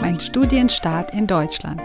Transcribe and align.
Mein 0.00 0.18
Studienstart 0.18 1.12
in 1.12 1.26
Deutschland. 1.26 1.80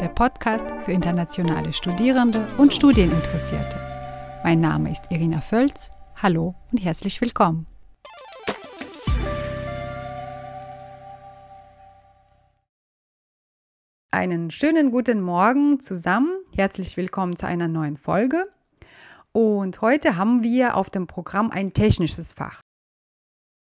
Der 0.00 0.08
Podcast 0.08 0.64
für 0.82 0.90
internationale 0.90 1.72
Studierende 1.72 2.44
und 2.58 2.74
Studieninteressierte. 2.74 3.78
Mein 4.42 4.60
Name 4.60 4.90
ist 4.90 5.04
Irina 5.10 5.40
Völz. 5.40 5.88
Hallo 6.16 6.56
und 6.72 6.78
herzlich 6.78 7.20
willkommen. 7.20 7.66
Einen 14.10 14.50
schönen 14.50 14.90
guten 14.90 15.20
Morgen 15.20 15.78
zusammen. 15.78 16.32
Herzlich 16.56 16.96
willkommen 16.96 17.36
zu 17.36 17.46
einer 17.46 17.68
neuen 17.68 17.96
Folge. 17.96 18.42
Und 19.30 19.80
heute 19.80 20.16
haben 20.16 20.42
wir 20.42 20.76
auf 20.76 20.90
dem 20.90 21.06
Programm 21.06 21.52
ein 21.52 21.72
technisches 21.72 22.32
Fach. 22.32 22.60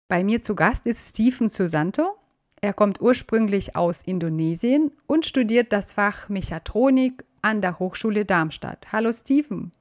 Bei 0.07 0.23
mir 0.23 0.41
zu 0.41 0.55
Gast 0.55 0.85
ist 0.85 1.09
Stephen 1.09 1.49
Susanto. 1.49 2.18
Er 2.61 2.73
kommt 2.73 2.99
ursprünglich 2.99 3.77
aus 3.77 4.01
Indonesien 4.01 4.91
und 5.07 5.25
studiert 5.25 5.71
das 5.71 5.93
Fach 5.93 6.27
Mechatronik 6.27 7.23
an 7.41 7.61
der 7.61 7.79
Hochschule 7.79 8.25
Darmstadt. 8.25 8.87
Hallo 8.91 9.13
Stephen. 9.13 9.71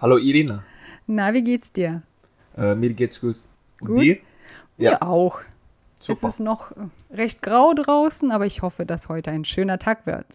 Hallo 0.00 0.16
Irina. 0.16 0.62
Na, 1.08 1.34
wie 1.34 1.42
geht's 1.42 1.72
dir? 1.72 2.02
Äh, 2.56 2.76
mir 2.76 2.94
geht's 2.94 3.20
gut. 3.20 3.34
Und 3.80 3.88
gut? 3.88 4.02
dir? 4.02 4.18
Ja. 4.78 4.90
Mir 4.92 5.02
auch. 5.02 5.40
Super. 5.98 6.28
Es 6.28 6.34
ist 6.34 6.40
noch 6.40 6.72
recht 7.10 7.42
grau 7.42 7.74
draußen, 7.74 8.30
aber 8.30 8.46
ich 8.46 8.62
hoffe, 8.62 8.86
dass 8.86 9.08
heute 9.08 9.32
ein 9.32 9.44
schöner 9.44 9.78
Tag 9.80 10.06
wird. 10.06 10.26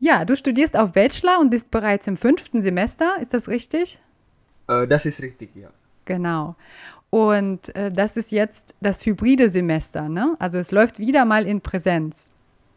Ja, 0.00 0.24
du 0.24 0.34
studierst 0.34 0.76
auf 0.78 0.92
Bachelor 0.92 1.40
und 1.40 1.50
bist 1.50 1.70
bereits 1.70 2.06
im 2.06 2.16
fünften 2.16 2.62
Semester, 2.62 3.16
ist 3.20 3.34
das 3.34 3.48
richtig? 3.48 4.00
Äh, 4.66 4.86
das 4.88 5.04
ist 5.04 5.22
richtig, 5.22 5.54
ja. 5.54 5.68
Genau. 6.06 6.56
Und 7.10 7.74
äh, 7.74 7.90
das 7.90 8.16
ist 8.16 8.32
jetzt 8.32 8.74
das 8.80 9.04
hybride 9.06 9.48
Semester, 9.48 10.08
ne? 10.08 10.36
Also 10.38 10.58
es 10.58 10.72
läuft 10.72 10.98
wieder 10.98 11.24
mal 11.24 11.46
in 11.46 11.60
Präsenz. 11.60 12.30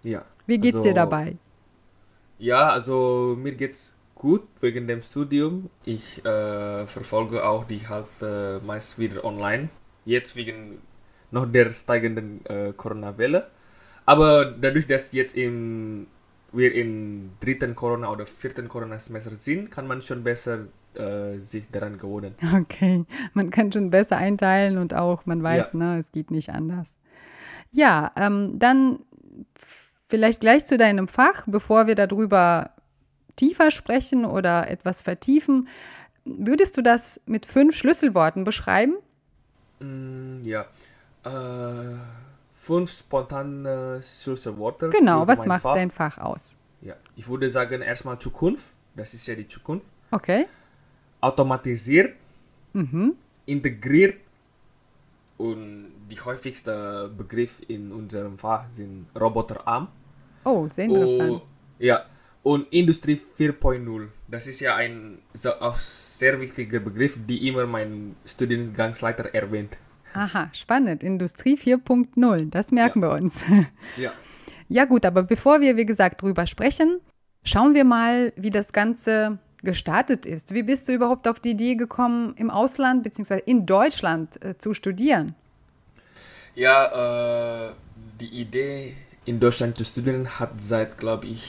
Ja. 0.04 0.24
Wie 0.48 0.58
geht's 0.58 0.78
also, 0.78 0.90
dir 0.90 0.96
dabei? 0.96 1.36
Ja, 2.40 2.70
also 2.70 3.36
mir 3.38 3.52
geht's 3.54 3.94
gut 4.16 4.44
wegen 4.62 4.88
dem 4.88 5.02
Studium. 5.02 5.70
Ich 5.84 6.24
äh, 6.26 6.88
verfolge 6.88 7.44
auch 7.44 7.66
die 7.66 7.88
Hälfte 7.90 8.62
meist 8.66 8.98
wieder 9.00 9.26
online. 9.26 9.70
Jetzt 10.06 10.36
wegen 10.36 10.80
noch 11.32 11.46
der 11.46 11.72
steigenden 11.74 12.46
äh, 12.46 12.74
Corona-Welle. 12.76 13.48
Aber 14.06 14.46
dadurch, 14.46 14.88
dass 14.88 15.12
jetzt 15.12 15.36
im, 15.36 16.08
wir 16.52 16.74
im 16.74 17.32
dritten 17.40 17.76
Corona- 17.76 18.10
oder 18.10 18.26
vierten 18.26 18.68
Corona-Semester 18.68 19.36
sind, 19.36 19.72
kann 19.72 19.88
man 19.88 20.02
schon 20.02 20.24
besser 20.24 20.68
äh, 20.96 21.38
sich 21.38 21.70
daran 21.72 21.98
gewöhnen. 21.98 22.36
Okay, 22.54 23.06
man 23.34 23.50
kann 23.50 23.72
schon 23.72 23.90
besser 23.90 24.18
einteilen 24.18 24.78
und 24.78 24.94
auch, 24.94 25.26
man 25.26 25.42
weiß, 25.42 25.74
ja. 25.74 25.80
ne, 25.80 26.00
es 26.00 26.12
geht 26.12 26.32
nicht 26.32 26.50
anders. 26.50 26.98
Ja, 27.72 28.12
ähm, 28.18 28.60
dann 28.60 29.00
vielleicht 30.10 30.42
gleich 30.42 30.66
zu 30.66 30.78
deinem 30.78 31.08
Fach, 31.08 31.44
bevor 31.48 31.88
wir 31.88 31.96
darüber 31.96 32.72
tiefer 33.38 33.72
sprechen 33.72 34.26
oder 34.26 34.70
etwas 34.70 35.02
vertiefen. 35.02 35.70
Würdest 36.26 36.76
du 36.76 36.82
das 36.82 37.22
mit 37.26 37.46
fünf 37.46 37.76
Schlüsselworten 37.76 38.44
beschreiben? 38.44 38.98
Mm, 39.80 40.42
ja, 40.44 40.66
äh, 41.24 41.96
fünf 42.54 42.92
spontane 42.92 44.02
Schlüsselworte. 44.04 44.90
Genau, 44.90 45.26
was 45.26 45.46
macht 45.46 45.62
Fach. 45.62 45.76
dein 45.76 45.90
Fach 45.90 46.18
aus? 46.18 46.58
Ja, 46.82 46.96
ich 47.16 47.30
würde 47.30 47.50
sagen 47.50 47.82
erstmal 47.82 48.20
Zukunft. 48.20 48.66
Das 48.96 49.14
ist 49.14 49.26
ja 49.26 49.36
die 49.36 49.48
Zukunft. 49.48 49.86
Okay 50.12 50.48
automatisiert, 51.22 52.16
mhm. 52.74 53.14
integriert 53.46 54.16
und 55.38 55.92
die 56.10 56.20
häufigste 56.20 57.10
Begriff 57.16 57.62
in 57.68 57.92
unserem 57.92 58.38
Fach 58.38 58.70
sind 58.70 59.08
Roboterarm. 59.20 59.88
Oh, 60.44 60.68
sehr 60.68 60.86
interessant. 60.86 61.32
Und, 61.32 61.42
ja, 61.80 62.06
und 62.44 62.68
Industrie 62.74 63.20
4.0. 63.38 64.08
Das 64.28 64.48
ist 64.48 64.60
ja 64.60 64.76
ein 64.76 65.20
so, 65.34 65.52
sehr 65.76 66.40
wichtiger 66.40 66.80
Begriff, 66.80 67.18
die 67.28 67.48
immer 67.48 67.66
mein 67.66 68.16
Studiengangsleiter 68.26 69.34
erwähnt. 69.34 69.78
Aha, 70.14 70.50
spannend. 70.54 71.04
Industrie 71.04 71.56
4.0, 71.56 72.50
das 72.50 72.72
merken 72.72 73.02
ja. 73.02 73.10
wir 73.10 73.16
uns. 73.16 73.46
Ja. 73.98 74.12
Ja 74.68 74.86
gut, 74.86 75.06
aber 75.06 75.24
bevor 75.24 75.60
wir, 75.60 75.76
wie 75.76 75.86
gesagt, 75.86 76.22
drüber 76.22 76.48
sprechen, 76.48 77.02
schauen 77.44 77.74
wir 77.74 77.84
mal, 77.84 78.32
wie 78.38 78.50
das 78.50 78.72
Ganze 78.72 79.38
gestartet 79.64 80.26
ist. 80.26 80.54
Wie 80.54 80.64
bist 80.64 80.88
du 80.88 80.94
überhaupt 80.94 81.28
auf 81.28 81.40
die 81.40 81.52
Idee 81.52 81.76
gekommen, 81.76 82.34
im 82.38 82.50
Ausland 82.50 83.04
bzw. 83.04 83.42
in 83.46 83.66
Deutschland 83.66 84.44
äh, 84.44 84.58
zu 84.58 84.74
studieren? 84.74 85.36
Ja, 86.56 87.70
äh, 87.70 87.74
die 88.20 88.42
Idee, 88.42 88.96
in 89.26 89.40
Deutschland 89.40 89.78
zu 89.78 89.84
studieren, 89.84 90.28
hat 90.40 90.60
seit, 90.60 90.98
glaube 90.98 91.28
ich, 91.28 91.44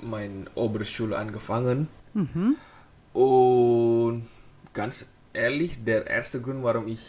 meiner 0.00 0.46
Oberschule 0.54 1.16
angefangen. 1.16 1.88
Mhm. 2.14 2.56
Und 3.12 4.26
ganz 4.72 5.10
ehrlich, 5.32 5.82
der 5.84 6.06
erste 6.06 6.40
Grund, 6.40 6.62
warum 6.62 6.88
ich 6.88 7.00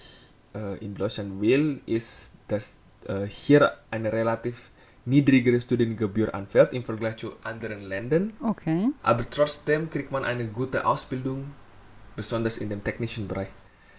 äh, 0.53 0.77
in 0.83 0.95
Deutschland 0.95 1.41
will, 1.41 1.81
ist, 1.85 2.33
dass 2.47 2.77
äh, 3.05 3.25
hier 3.25 3.73
eine 3.91 4.11
relativ 4.11 4.69
niedrigere 5.07 5.59
Studiengebühr 5.59 6.35
anfällt 6.35 6.73
im 6.73 6.83
Vergleich 6.83 7.15
zu 7.15 7.31
anderen 7.43 7.81
Ländern. 7.81 8.33
Okay. 8.43 8.89
Aber 9.01 9.27
trotzdem 9.29 9.89
kriegt 9.89 10.11
man 10.11 10.25
eine 10.25 10.47
gute 10.47 10.85
Ausbildung, 10.85 11.51
besonders 12.15 12.57
in 12.57 12.69
dem 12.69 12.83
technischen 12.83 13.27
Bereich. 13.27 13.47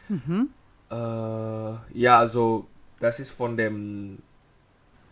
Mhm. 0.09 0.51
Äh, 0.91 0.95
ja, 0.95 2.19
also 2.19 2.67
das 3.01 3.21
ist 3.21 3.31
von 3.31 3.57
dem 3.57 4.19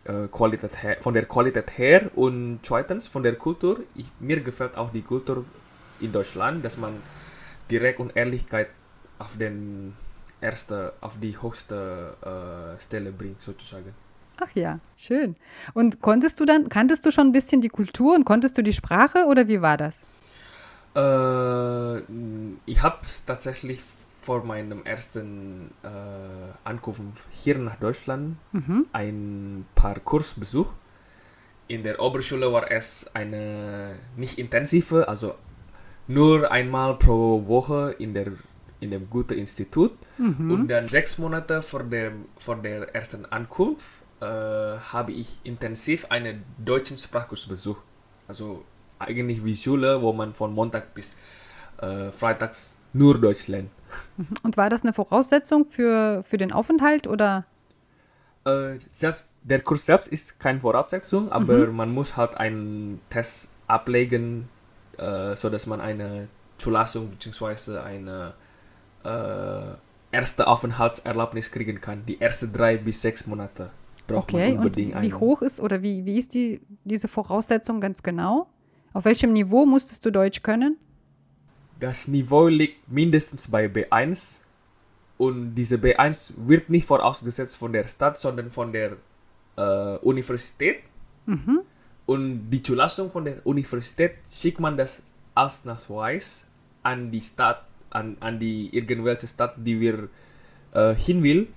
äh, 0.05 0.29
Qualität 0.29 0.83
her, 0.83 0.97
von 1.01 1.15
der 1.15 1.25
Qualität 1.25 1.79
her 1.79 2.11
und 2.15 2.61
zweitens 2.63 3.09
von 3.09 3.23
der 3.23 3.37
Kultur. 3.37 3.81
Ich, 3.95 4.07
mir 4.21 4.41
gefällt 4.41 4.77
auch 4.77 4.93
die 4.93 5.03
Kultur 5.03 5.45
in 6.01 6.13
Deutschland, 6.13 6.63
dass 6.63 6.77
man 6.77 7.03
direkt 7.71 8.01
und 8.01 8.15
Ehrlichkeit 8.15 8.69
auf 9.19 9.37
den 9.39 9.97
erste, 10.43 10.93
auf 11.01 11.19
die 11.19 11.41
höchste 11.41 12.15
äh, 12.21 12.83
Stelle 12.83 13.13
bringt 13.13 13.41
sozusagen. 13.41 13.95
Ach 14.41 14.51
ja, 14.55 14.81
schön. 14.97 15.37
Und 15.75 16.03
konntest 16.03 16.41
du 16.41 16.45
dann, 16.45 16.69
kanntest 16.69 17.07
du 17.07 17.11
schon 17.11 17.29
ein 17.29 17.33
bisschen 17.33 17.61
die 17.61 17.69
Kultur 17.69 18.15
und 18.15 18.25
konntest 18.25 18.59
du 18.59 18.63
die 18.63 18.73
Sprache 18.73 19.27
oder 19.27 19.49
wie 19.49 19.63
war 19.63 19.77
das? 19.77 20.05
Äh, 20.95 21.99
ich 22.67 22.83
habe 22.83 22.99
tatsächlich 23.27 23.81
vor 24.21 24.45
meinem 24.45 24.85
ersten 24.85 25.71
äh, 25.85 25.89
Ankunft 26.65 27.03
hier 27.31 27.59
nach 27.59 27.77
Deutschland 27.77 28.37
mhm. 28.53 28.87
ein 28.93 29.67
paar 29.75 30.01
Kurs 30.01 30.35
besucht. 30.35 30.75
In 31.69 31.83
der 31.83 32.01
Oberschule 32.01 32.53
war 32.53 32.71
es 32.71 33.11
eine 33.15 33.95
nicht 34.17 34.39
intensive, 34.39 35.09
also 35.09 35.35
nur 36.09 36.51
einmal 36.51 36.95
pro 36.99 37.47
Woche 37.47 37.95
in 37.99 38.15
der 38.15 38.33
in 38.81 38.91
dem 38.91 39.09
guten 39.09 39.35
Institut 39.35 39.93
mhm. 40.19 40.51
und 40.51 40.69
dann 40.69 40.87
sechs 40.89 41.19
Monate 41.19 41.63
vor 41.63 41.83
der 41.83 42.13
vor 42.37 42.57
der 42.57 42.95
ersten 42.95 43.25
Ankunft 43.27 44.03
äh, 44.21 44.25
habe 44.25 45.13
ich 45.13 45.39
intensiv 45.45 46.07
einen 46.11 46.45
deutschen 46.59 46.97
Sprachkurs 46.97 47.47
besucht. 47.47 47.83
Also 48.29 48.65
eigentlich 48.99 49.45
wie 49.45 49.57
Schule, 49.57 50.01
wo 50.01 50.13
man 50.13 50.35
von 50.35 50.55
Montag 50.55 50.95
bis 50.95 51.15
äh, 51.81 52.11
Freitags 52.11 52.79
nur 52.93 53.21
Deutsch 53.21 53.49
lernt. 53.49 53.71
Und 54.43 54.57
war 54.57 54.71
das 54.71 54.83
eine 54.83 54.93
Voraussetzung 54.93 55.67
für, 55.67 56.25
für 56.25 56.39
den 56.39 56.53
Aufenthalt 56.53 57.07
oder? 57.07 57.45
Äh, 58.45 58.79
selbst, 58.91 59.27
der 59.43 59.61
Kurs 59.61 59.87
selbst 59.87 60.09
ist 60.09 60.41
keine 60.41 60.61
Voraussetzung, 60.61 61.31
aber 61.31 61.67
mhm. 61.67 61.77
man 61.77 61.93
muss 61.93 62.17
halt 62.17 62.37
einen 62.37 63.01
Test 63.11 63.53
ablegen, 63.67 64.49
äh, 64.99 65.37
sodass 65.37 65.67
man 65.67 65.81
eine 65.81 66.29
Zulassung 66.59 67.11
bzw. 67.11 67.79
eine 67.79 68.35
äh, 69.05 69.77
erste 70.11 70.47
Aufenthaltserlaubnis 70.47 71.51
kriegen 71.51 71.81
kann. 71.81 72.07
Die 72.07 72.21
ersten 72.21 72.53
drei 72.53 72.79
bis 72.79 73.03
sechs 73.03 73.27
Monate 73.27 73.71
braucht 74.07 74.33
okay, 74.33 74.51
man 74.51 74.59
unbedingt 74.59 74.95
und 74.95 75.03
wie 75.03 75.07
einen. 75.07 75.21
hoch 75.21 75.43
ist 75.43 75.61
oder 75.61 75.83
wie, 75.83 76.05
wie 76.05 76.19
ist 76.19 76.35
die, 76.35 76.61
diese 76.85 77.09
Voraussetzung 77.09 77.81
ganz 77.81 78.03
genau? 78.03 78.49
Auf 78.93 79.05
welchem 79.05 79.33
Niveau 79.33 79.67
musstest 79.67 80.05
du 80.05 80.11
Deutsch 80.11 80.43
können? 80.43 80.77
Das 81.81 82.09
Niveau 82.09 82.49
liegt 82.49 82.91
mindestens 82.91 83.51
bei 83.51 83.67
B1 83.67 84.41
und 85.19 85.55
diese 85.55 85.77
B1 85.77 86.35
wird 86.47 86.71
nicht 86.71 86.87
vorausgesetzt 86.87 87.57
von 87.57 87.73
der 87.73 87.87
Stadt, 87.87 88.17
sondern 88.17 88.51
von 88.51 88.73
der 88.73 88.97
äh, 89.57 89.97
Universität. 89.99 90.79
Mhm. 91.27 91.61
Und 92.07 92.51
die 92.51 92.63
Zulassung 92.63 93.11
von 93.11 93.25
der 93.25 93.45
Universität 93.45 94.13
schickt 94.31 94.61
man 94.61 94.77
das 94.77 95.03
als 95.35 95.65
Nachweis 95.65 96.47
an 96.83 97.11
die 97.11 97.21
Stadt, 97.21 97.67
an, 97.91 98.17
an 98.21 98.39
die 98.39 98.75
irgendwelche 98.75 99.27
Stadt, 99.27 99.55
die 99.57 99.81
wir 99.81 100.09
äh, 100.73 100.95
hin 100.95 101.23
will 101.23 101.49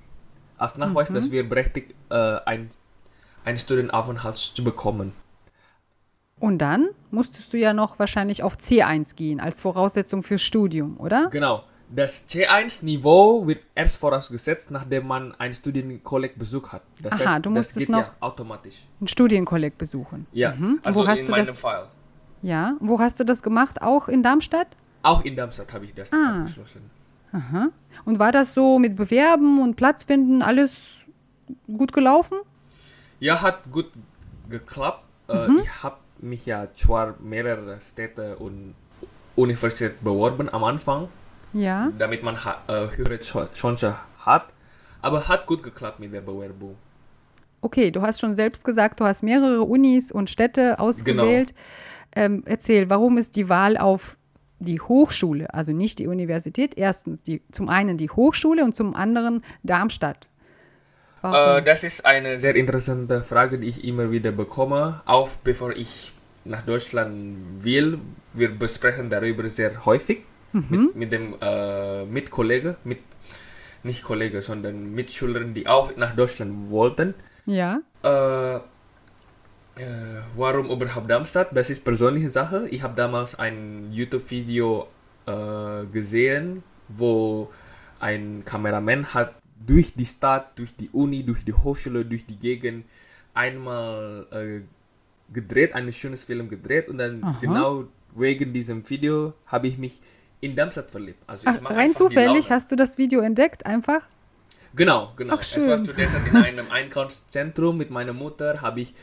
als 0.60 0.78
Nachweis, 0.78 1.10
mhm. 1.10 1.16
dass 1.16 1.32
wir 1.32 1.48
berechtigt 1.48 1.96
äh, 2.10 2.38
ein, 2.46 2.70
einen 3.46 3.58
Studienaufenthalt 3.58 4.38
zu 4.38 4.64
bekommen. 4.64 5.14
Und 6.40 6.60
dann 6.60 6.90
musstest 7.12 7.52
du 7.52 7.58
ja 7.58 7.74
noch 7.74 8.00
wahrscheinlich 8.00 8.44
auf 8.44 8.56
C1 8.58 9.16
gehen 9.16 9.40
als 9.40 9.62
Voraussetzung 9.62 10.24
fürs 10.24 10.42
Studium, 10.42 10.98
oder? 11.00 11.30
Genau. 11.32 11.64
Das 11.94 12.30
C1-Niveau 12.30 13.48
wird 13.48 13.62
erst 13.74 13.98
vorausgesetzt, 13.98 14.70
nachdem 14.70 15.08
man 15.08 15.34
ein 15.40 15.54
Studienkolleg 15.54 16.38
besucht 16.38 16.72
hat. 16.72 16.84
Das 17.02 17.20
Aha, 17.20 17.32
heißt, 17.34 17.46
du 17.46 17.50
musstest 17.50 17.90
noch- 17.90 18.00
ja 18.00 18.14
automatisch. 18.20 18.76
Einen 19.00 19.08
Studienkolleg 19.08 19.76
besuchen. 19.78 20.28
Ja, 20.32 20.52
Mhm. 20.56 20.80
also 20.84 21.00
Wo 21.04 21.08
hast 21.08 21.20
in 21.22 21.26
du 21.26 21.32
meinem 21.32 21.46
das? 21.48 21.60
Fall. 21.60 21.88
Ja, 22.44 22.76
wo 22.80 23.00
hast 23.00 23.20
du 23.20 23.26
das 23.26 23.42
gemacht? 23.42 23.82
Auch 23.82 24.08
in 24.08 24.22
Darmstadt? 24.22 24.68
Auch 25.02 25.26
in 25.26 25.36
Darmstadt 25.36 25.74
habe 25.74 25.86
ich 25.86 25.94
das 25.96 26.14
Ah. 26.14 26.42
abgeschlossen. 26.42 26.90
Aha. 27.32 27.70
Und 28.06 28.20
war 28.20 28.32
das 28.32 28.54
so 28.54 28.80
mit 28.80 28.96
Bewerben 28.96 29.62
und 29.62 29.76
Platz 29.76 30.04
finden 30.04 30.42
alles 30.42 31.06
gut 31.68 31.94
gelaufen? 31.94 32.38
Ja, 33.20 33.42
hat 33.42 33.72
gut 33.72 33.92
geklappt. 34.50 35.04
Äh, 35.28 35.48
Mhm. 35.48 35.60
Ich 35.64 35.84
habe 35.84 35.98
mich 36.20 36.46
ja 36.46 36.68
zwar 36.74 37.16
mehrere 37.22 37.80
Städte 37.82 38.38
und 38.38 38.74
Universität 39.36 40.04
beworben 40.04 40.50
am 40.52 40.64
Anfang, 40.64 41.08
Ja. 41.54 41.92
damit 41.98 42.24
man 42.24 42.36
äh, 42.36 42.88
höhere 42.96 43.16
Ch- 43.16 43.54
Chance 43.54 43.96
hat, 44.20 44.46
aber 45.02 45.28
hat 45.28 45.46
gut 45.46 45.64
geklappt 45.64 46.00
mit 46.00 46.12
der 46.14 46.22
Bewerbung. 46.22 46.76
Okay, 47.62 47.92
du 47.92 48.02
hast 48.02 48.20
schon 48.22 48.36
selbst 48.36 48.64
gesagt, 48.66 49.00
du 49.00 49.06
hast 49.06 49.22
mehrere 49.22 49.62
Unis 49.64 50.12
und 50.12 50.30
Städte 50.30 50.80
ausgewählt. 50.80 51.54
Ähm, 52.16 52.42
erzähl, 52.46 52.90
warum 52.90 53.18
ist 53.18 53.36
die 53.36 53.50
Wahl 53.50 53.78
auf 53.78 54.18
die 54.60 54.80
Hochschule, 54.80 55.54
also 55.54 55.72
nicht 55.72 56.00
die 56.00 56.08
Universität, 56.08 56.78
erstens 56.78 57.24
die, 57.24 57.42
zum 57.52 57.70
einen 57.70 57.98
die 57.98 58.10
Hochschule 58.10 58.64
und 58.64 58.76
zum 58.76 58.96
anderen 58.96 59.44
Darmstadt? 59.64 60.28
Äh, 61.24 61.62
das 61.64 61.84
ist 61.84 62.06
eine 62.06 62.40
sehr 62.40 62.56
interessante 62.56 63.24
Frage, 63.24 63.58
die 63.60 63.68
ich 63.68 63.84
immer 63.84 64.12
wieder 64.12 64.32
bekomme, 64.32 65.02
auch 65.06 65.30
bevor 65.44 65.72
ich 65.72 66.14
nach 66.46 66.62
Deutschland 66.62 67.64
will. 67.64 68.00
Wir 68.34 68.50
besprechen 68.50 69.10
darüber 69.10 69.48
sehr 69.50 69.86
häufig 69.86 70.20
mit, 70.54 70.96
mit 70.96 71.12
dem 71.12 71.36
äh, 71.42 72.06
Mitkollege, 72.06 72.76
mit 72.84 73.00
nicht 73.84 74.04
Kollege, 74.04 74.42
sondern 74.42 74.94
Mitschülern, 74.94 75.54
die 75.54 75.68
auch 75.68 75.96
nach 75.96 76.16
Deutschland 76.16 76.70
wollten. 76.70 77.14
ja. 77.46 77.82
Äh, 78.04 78.60
äh, 79.80 80.22
warum 80.36 80.70
überhaupt 80.70 81.10
Darmstadt? 81.10 81.50
Das 81.56 81.70
ist 81.70 81.84
persönliche 81.84 82.30
Sache. 82.30 82.68
Ich 82.70 82.84
habe 82.84 82.96
damals 82.96 83.40
ein 83.40 83.92
YouTube-Video 83.92 84.88
äh, 85.26 85.86
gesehen, 85.92 86.64
wo 86.90 87.50
ein 88.00 88.44
Kameramann 88.46 89.14
hat 89.14 89.36
durch 89.66 89.94
die 89.94 90.06
Stadt, 90.06 90.58
durch 90.58 90.76
die 90.76 90.90
Uni, 90.90 91.24
durch 91.24 91.44
die 91.44 91.54
Hochschule, 91.54 92.06
durch 92.06 92.26
die 92.26 92.36
Gegend 92.38 92.86
einmal 93.34 94.28
äh, 94.32 94.62
gedreht, 95.34 95.76
ein 95.76 95.92
schönes 95.94 96.24
Film 96.24 96.50
gedreht 96.50 96.90
und 96.90 96.98
dann 96.98 97.24
Aha. 97.24 97.38
genau 97.42 97.86
wegen 98.16 98.54
diesem 98.54 98.88
Video 98.90 99.34
habe 99.46 99.68
ich 99.68 99.78
mich 99.78 100.02
in 100.42 100.56
Darmstadt 100.56 100.90
verliebt. 100.90 101.22
Also 101.28 101.50
Ach, 101.50 101.58
rein 101.70 101.94
zufällig 101.94 102.50
hast 102.50 102.72
du 102.72 102.76
das 102.76 102.98
Video 102.98 103.22
entdeckt, 103.22 103.66
einfach? 103.66 104.08
Genau, 104.76 105.14
genau. 105.16 105.36
Ach, 105.36 105.42
Es 105.42 105.56
war 105.56 105.78
schön. 105.78 105.86
zu 105.86 105.94
der 105.94 106.10
Zeit 106.10 106.28
in 106.28 106.38
einem 106.38 106.72
Einkaufszentrum 106.72 107.78
mit 107.78 107.90
meiner 107.90 108.14
Mutter, 108.14 108.62
habe 108.62 108.82
ich 108.82 108.94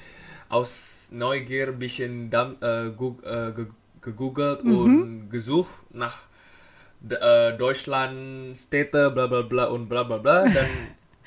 aus 0.49 1.11
Neugier 1.13 1.69
ein 1.69 1.79
bisschen 1.79 2.31
Dam 2.31 2.57
äh, 2.63 2.87
äh, 2.89 3.53
ge 3.53 3.67
gegoogelt 4.01 4.63
Mhm. 4.65 4.79
und 4.79 5.31
gesucht 5.31 5.75
nach 5.93 6.23
äh, 7.11 7.53
Deutschland, 7.59 8.57
Städte, 8.57 9.11
bla 9.11 9.27
bla 9.27 9.43
bla 9.43 9.65
und 9.65 9.89
bla 9.89 10.05
bla 10.05 10.19
bla. 10.19 10.45
Dann 10.57 10.67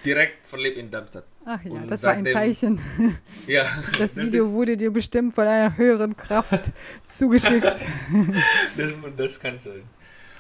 direkt 0.06 0.48
verliebt 0.48 0.78
in 0.78 0.90
Darmstadt. 0.90 1.26
Ach 1.46 1.62
ja, 1.64 1.72
Und 1.72 1.92
das 1.92 2.04
war 2.04 2.12
ein 2.12 2.24
seitdem- 2.24 2.34
Zeichen. 2.34 2.80
Ja, 3.48 3.66
Das 3.98 4.16
Video 4.16 4.46
ist, 4.46 4.54
wurde 4.54 4.78
dir 4.78 4.92
bestimmt 4.92 5.34
von 5.34 5.46
einer 5.46 5.76
höheren 5.76 6.16
Kraft 6.16 6.72
zugeschickt. 7.04 7.66
das, 7.66 8.90
das 9.18 9.40
kann 9.40 9.60
sein. 9.60 9.84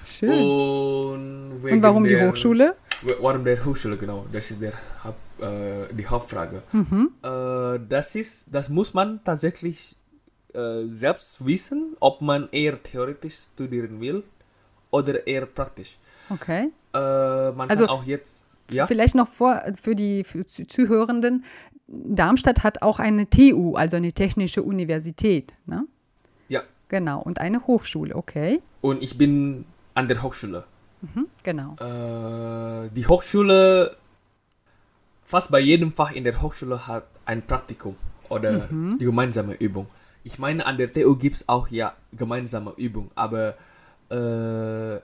Schön. 0.05 0.29
Und, 0.29 1.59
Und 1.61 1.83
warum 1.83 2.03
die 2.05 2.13
der- 2.15 2.29
Hochschule? 2.29 2.75
Warum 3.19 3.43
der 3.43 3.63
Hochschule, 3.65 3.97
genau. 3.97 4.25
Das 4.31 4.49
ist 4.51 4.61
der 4.61 4.71
Haupt, 5.03 5.19
äh, 5.41 5.94
die 5.94 6.07
Hauptfrage. 6.07 6.63
Mhm. 6.71 7.12
Äh, 7.24 7.80
das 7.88 8.15
ist, 8.15 8.47
das 8.51 8.69
muss 8.69 8.94
man 8.94 9.24
tatsächlich 9.24 9.95
äh, 10.53 10.86
selbst 10.86 11.45
wissen, 11.45 11.95
ob 12.00 12.21
man 12.21 12.50
eher 12.51 12.81
theoretisch 12.81 13.36
studieren 13.53 14.00
will 14.01 14.24
oder 14.91 15.25
eher 15.27 15.45
praktisch. 15.45 15.97
Okay. 16.30 16.69
Äh, 16.94 17.51
man 17.51 17.69
Also, 17.69 17.86
kann 17.86 17.95
auch 17.95 18.03
jetzt, 18.03 18.45
ja, 18.71 18.86
Vielleicht 18.86 19.15
noch 19.15 19.27
vor 19.27 19.62
für 19.81 19.95
die 19.95 20.24
für 20.24 20.45
Zuhörenden. 20.45 21.44
Darmstadt 21.88 22.63
hat 22.63 22.83
auch 22.83 23.00
eine 23.00 23.27
TU, 23.27 23.75
also 23.75 23.97
eine 23.97 24.13
technische 24.13 24.62
Universität. 24.62 25.53
Ne? 25.65 25.85
ja. 26.50 26.62
Genau. 26.88 27.21
Und 27.21 27.39
eine 27.39 27.65
Hochschule, 27.65 28.15
okay. 28.15 28.62
Und 28.81 29.01
ich 29.01 29.18
bin 29.18 29.65
an 29.95 30.07
der 30.07 30.21
Hochschule. 30.21 30.65
Mhm. 31.01 31.27
Genau. 31.44 31.75
Äh, 31.80 32.89
die 32.95 33.07
Hochschule, 33.07 33.95
fast 35.29 35.51
bei 35.51 35.59
jedem 35.59 35.93
Fach 35.93 36.11
in 36.11 36.23
der 36.23 36.41
Hochschule 36.41 36.87
hat 36.87 37.05
ein 37.23 37.45
Praktikum 37.45 37.95
oder 38.29 38.67
die 38.99 39.05
gemeinsame 39.05 39.53
Übung. 39.53 39.85
Ich 40.23 40.39
meine, 40.39 40.65
an 40.65 40.77
der 40.77 40.91
TU 40.91 41.15
gibt 41.15 41.35
es 41.35 41.47
auch 41.47 41.67
ja 41.69 41.93
gemeinsame 42.11 42.73
Übung, 42.77 43.11
aber 43.13 43.53
äh, 44.09 44.99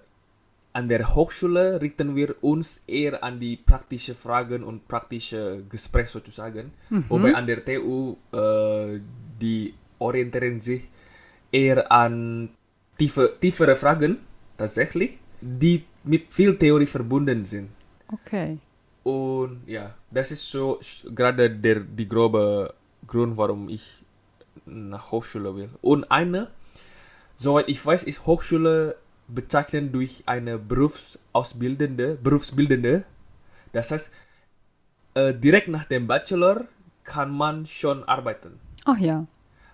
an 0.73 0.89
der 0.89 1.13
Hochschule 1.13 1.79
richten 1.79 2.15
wir 2.15 2.35
uns 2.41 2.83
eher 2.87 3.23
an 3.23 3.39
die 3.39 3.55
praktischen 3.55 4.15
Fragen 4.15 4.63
und 4.63 4.87
praktische 4.87 5.63
Gespräche 5.69 6.09
sozusagen, 6.09 6.73
wobei 7.07 7.35
an 7.35 7.45
der 7.45 7.63
TU 7.63 8.17
äh, 8.33 8.99
die 9.39 9.75
orientieren 9.99 10.59
sich 10.59 10.89
eher 11.51 11.91
an 11.91 12.49
tiefe, 12.97 13.37
tiefere 13.39 13.75
Fragen 13.75 14.17
tatsächlich, 14.57 15.19
die 15.39 15.85
mit 16.03 16.33
viel 16.33 16.57
Theorie 16.57 16.87
verbunden 16.87 17.45
sind. 17.45 17.69
Okay. 18.11 18.57
Und 19.05 19.61
ja, 19.69 19.93
das 20.09 20.33
ist 20.33 20.49
so 20.49 20.81
gerade 21.13 21.49
der 21.49 21.85
die 21.85 22.09
grobe 22.09 22.73
Grund, 23.05 23.37
warum 23.37 23.69
ich 23.69 24.01
nach 24.65 25.11
Hochschule 25.11 25.55
will. 25.55 25.69
Und 25.85 26.09
eine, 26.09 26.49
soweit 27.37 27.69
ich 27.69 27.77
weiß, 27.85 28.03
ist 28.09 28.25
Hochschule 28.25 28.97
bezeichnet 29.27 29.93
durch 29.93 30.23
eine 30.25 30.57
Berufsausbildende, 30.57 32.17
Berufsbildende. 32.17 33.05
Das 33.73 33.91
heißt, 33.91 34.11
äh, 35.13 35.33
direkt 35.33 35.67
nach 35.67 35.85
dem 35.85 36.07
Bachelor 36.07 36.65
kann 37.03 37.29
man 37.29 37.67
schon 37.67 38.03
arbeiten. 38.05 38.59
Ach 38.85 38.97
ja. 38.97 39.27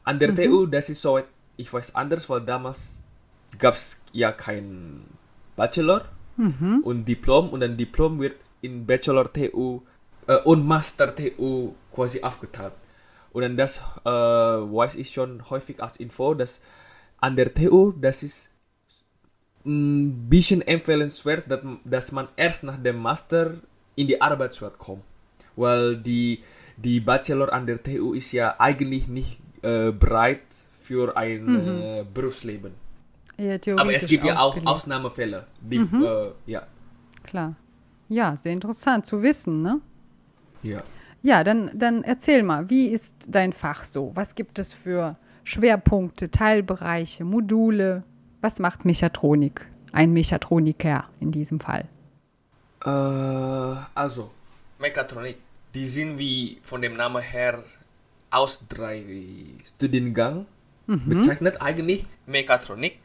An 0.03 0.19
der 0.19 0.35
TU, 0.35 0.65
das 0.65 0.89
ist 0.89 1.01
soweit 1.01 1.25
ich 1.61 1.71
weiß 1.71 1.95
anders, 1.95 2.29
weil 2.29 2.41
damals 2.41 3.03
gab 3.59 3.75
es 3.75 4.03
ja 4.11 4.31
kein 4.31 5.05
Bachelor 5.55 6.05
und 6.83 7.05
Diplom 7.05 7.49
und 7.49 7.59
dann 7.59 7.77
Diplom 7.77 8.19
wird 8.19 8.35
in 8.61 8.85
Bachelor 8.85 9.31
TU 9.31 9.81
äh, 10.27 10.37
und 10.43 10.65
Master 10.65 11.15
TU 11.15 11.73
quasi 11.93 12.21
aufgeteilt. 12.21 12.73
Und 13.33 13.43
dann 13.43 13.57
das 13.57 13.77
äh, 14.03 14.09
weiß 14.09 14.95
ich 14.95 15.11
schon 15.13 15.49
häufig 15.49 15.81
als 15.81 15.97
Info, 15.97 16.33
dass 16.33 16.61
an 17.19 17.35
der 17.35 17.53
TU, 17.53 17.93
das 17.93 18.23
ist 18.23 18.51
ein 19.65 20.27
bisschen 20.29 20.61
empfehlenswert, 20.61 21.49
dass, 21.49 21.61
dass 21.85 22.11
man 22.11 22.27
erst 22.35 22.63
nach 22.63 22.77
dem 22.77 22.97
Master 22.97 23.55
in 23.95 24.07
die 24.07 24.19
Arbeitswelt 24.21 24.77
kommt. 24.77 25.03
Weil 25.55 25.97
die, 25.97 26.43
die 26.77 26.99
Bachelor 26.99 27.53
an 27.53 27.65
der 27.65 27.81
TU 27.81 28.13
ist 28.13 28.31
ja 28.31 28.55
eigentlich 28.59 29.07
nicht 29.07 29.39
äh, 29.61 29.91
bereit 29.91 30.43
für 30.79 31.15
ein 31.15 31.79
äh, 31.79 32.05
Berufsleben. 32.11 32.73
Eher 33.37 33.59
Aber 33.77 33.93
es 33.93 34.07
gibt 34.07 34.25
ja 34.25 34.37
auch. 34.39 34.57
Ausnahmefälle. 34.65 35.47
Die, 35.61 35.77
äh, 35.77 36.31
ja. 36.45 36.67
Klar. 37.23 37.55
Ja, 38.11 38.35
sehr 38.35 38.51
interessant 38.51 39.05
zu 39.05 39.23
wissen, 39.23 39.61
ne? 39.61 39.79
ja. 40.63 40.83
Ja, 41.23 41.45
dann, 41.45 41.71
dann 41.73 42.03
erzähl 42.03 42.43
mal, 42.43 42.69
wie 42.69 42.87
ist 42.87 43.27
dein 43.29 43.53
Fach 43.53 43.85
so? 43.85 44.11
Was 44.15 44.35
gibt 44.35 44.59
es 44.59 44.73
für 44.73 45.15
Schwerpunkte, 45.45 46.29
Teilbereiche, 46.29 47.23
Module? 47.23 48.03
Was 48.41 48.59
macht 48.59 48.83
Mechatronik? 48.83 49.65
Ein 49.93 50.11
Mechatroniker 50.11 51.05
in 51.21 51.31
diesem 51.31 51.59
Fall. 51.59 51.85
Äh, 52.83 52.89
also, 53.93 54.31
Mechatronik. 54.79 55.37
Die 55.73 55.87
sind 55.87 56.17
wie 56.17 56.59
von 56.63 56.81
dem 56.81 56.97
Namen 56.97 57.21
her 57.21 57.63
aus 58.29 58.65
drei 58.67 59.05
Studiengang 59.63 60.47
bezeichnet. 60.87 61.61
Eigentlich 61.61 62.05
Mechatronik 62.25 62.97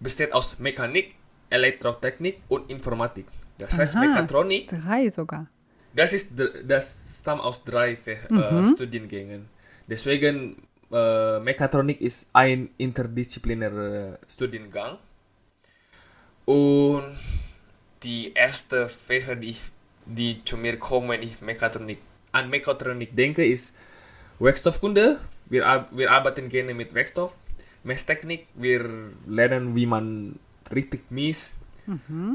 besteht 0.00 0.32
aus 0.32 0.58
Mechanik, 0.58 1.16
Elektrotechnik 1.50 2.40
und 2.48 2.70
Informatik. 2.70 3.26
Das 3.62 3.78
heißt, 3.78 3.96
Aha. 3.96 4.04
Mechatronik, 4.04 4.68
Drei 4.68 5.10
sogar. 5.10 5.46
das 5.94 6.12
ist 6.12 6.32
das 6.66 7.18
stammt 7.20 7.42
aus 7.42 7.64
drei 7.64 7.98
äh, 8.04 8.66
Studiengängen. 8.66 9.48
Deswegen 9.86 10.56
äh, 10.90 11.38
Mechatronik 11.40 12.00
ist 12.00 12.30
ein 12.32 12.70
interdisziplinärer 12.78 14.18
Studiengang. 14.28 14.98
Und 16.44 17.14
die 18.02 18.32
erste 18.34 18.88
Fächer, 18.88 19.36
die, 19.36 19.56
die 20.06 20.42
zu 20.44 20.56
mir 20.56 20.78
kommen, 20.78 21.08
wenn 21.10 21.22
ich 21.22 21.40
Mechatronik, 21.40 21.98
an 22.32 22.50
Mechatronik 22.50 23.14
denke, 23.14 23.44
ist 23.46 23.74
Werkstoffkunde. 24.38 25.18
Wir, 25.46 25.86
wir 25.92 26.10
arbeiten 26.10 26.48
gerne 26.48 26.74
mit 26.74 26.94
Werkstoff. 26.94 27.32
Messtechnik, 27.84 28.46
wir 28.54 28.88
lernen, 29.26 29.74
wie 29.74 29.86
man 29.86 30.38
richtig 30.72 31.10
misst. 31.10 31.56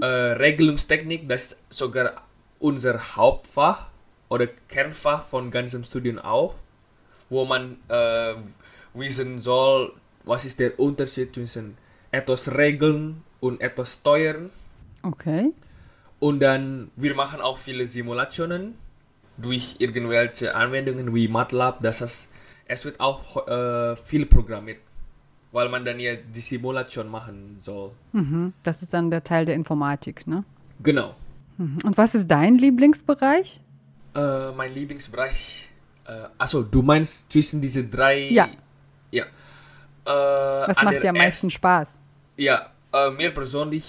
Äh, 0.02 0.06
Regelungstechnik, 0.06 1.28
das 1.30 1.52
ist 1.52 1.60
sogar 1.70 2.24
unser 2.60 3.16
Hauptfach 3.16 3.88
oder 4.30 4.48
Kernfach 4.68 5.24
von 5.24 5.52
ganzem 5.52 5.84
Studium 5.84 6.20
auch, 6.20 6.56
wo 7.30 7.46
man 7.46 7.78
äh, 7.88 8.36
wissen 8.94 9.40
soll, 9.40 9.94
was 10.24 10.46
ist 10.46 10.60
der 10.60 10.80
Unterschied 10.80 11.34
zwischen 11.34 11.78
etwas 12.12 12.56
regeln 12.56 13.24
und 13.40 13.62
etwas 13.62 13.94
steuern. 13.94 14.50
Okay. 15.04 15.54
Und 16.20 16.40
dann, 16.40 16.92
wir 16.96 17.16
machen 17.16 17.42
auch 17.42 17.58
viele 17.58 17.86
Simulationen 17.86 18.76
durch 19.38 19.76
irgendwelche 19.80 20.56
Anwendungen 20.56 21.14
wie 21.14 21.28
MATLAB. 21.28 21.82
Das 21.82 22.02
heißt, 22.02 22.30
es 22.66 22.86
wird 22.86 23.00
auch 23.00 23.48
äh, 23.48 23.96
viel 23.98 24.26
programmiert, 24.26 24.80
weil 25.58 25.70
man 25.70 25.84
dann 25.84 26.00
ja 26.00 26.14
die 26.16 26.42
Simulation 26.42 27.10
machen 27.10 27.58
soll. 27.62 27.90
Mhm. 28.12 28.54
Das 28.62 28.84
ist 28.84 28.94
dann 28.94 29.10
der 29.10 29.24
Teil 29.24 29.44
der 29.44 29.56
Informatik, 29.56 30.28
ne? 30.28 30.44
Genau. 30.84 31.16
Mhm. 31.58 31.80
Und 31.84 31.98
was 31.98 32.14
ist 32.14 32.28
dein 32.28 32.60
Lieblingsbereich? 32.60 33.60
Äh, 34.14 34.52
mein 34.52 34.72
Lieblingsbereich. 34.72 35.68
Äh, 36.06 36.28
achso, 36.38 36.62
du 36.62 36.84
meinst 36.84 37.32
zwischen 37.32 37.60
diese 37.60 37.88
drei. 37.88 38.30
Ja. 38.30 38.48
Ja. 39.10 39.26
Äh, 40.06 40.70
Was 40.70 40.80
macht 40.84 41.02
dir 41.02 41.10
am 41.10 41.18
meisten 41.18 41.50
Spaß? 41.50 42.00
Ja, 42.38 42.70
äh, 42.94 43.10
mir 43.10 43.34
persönlich 43.34 43.88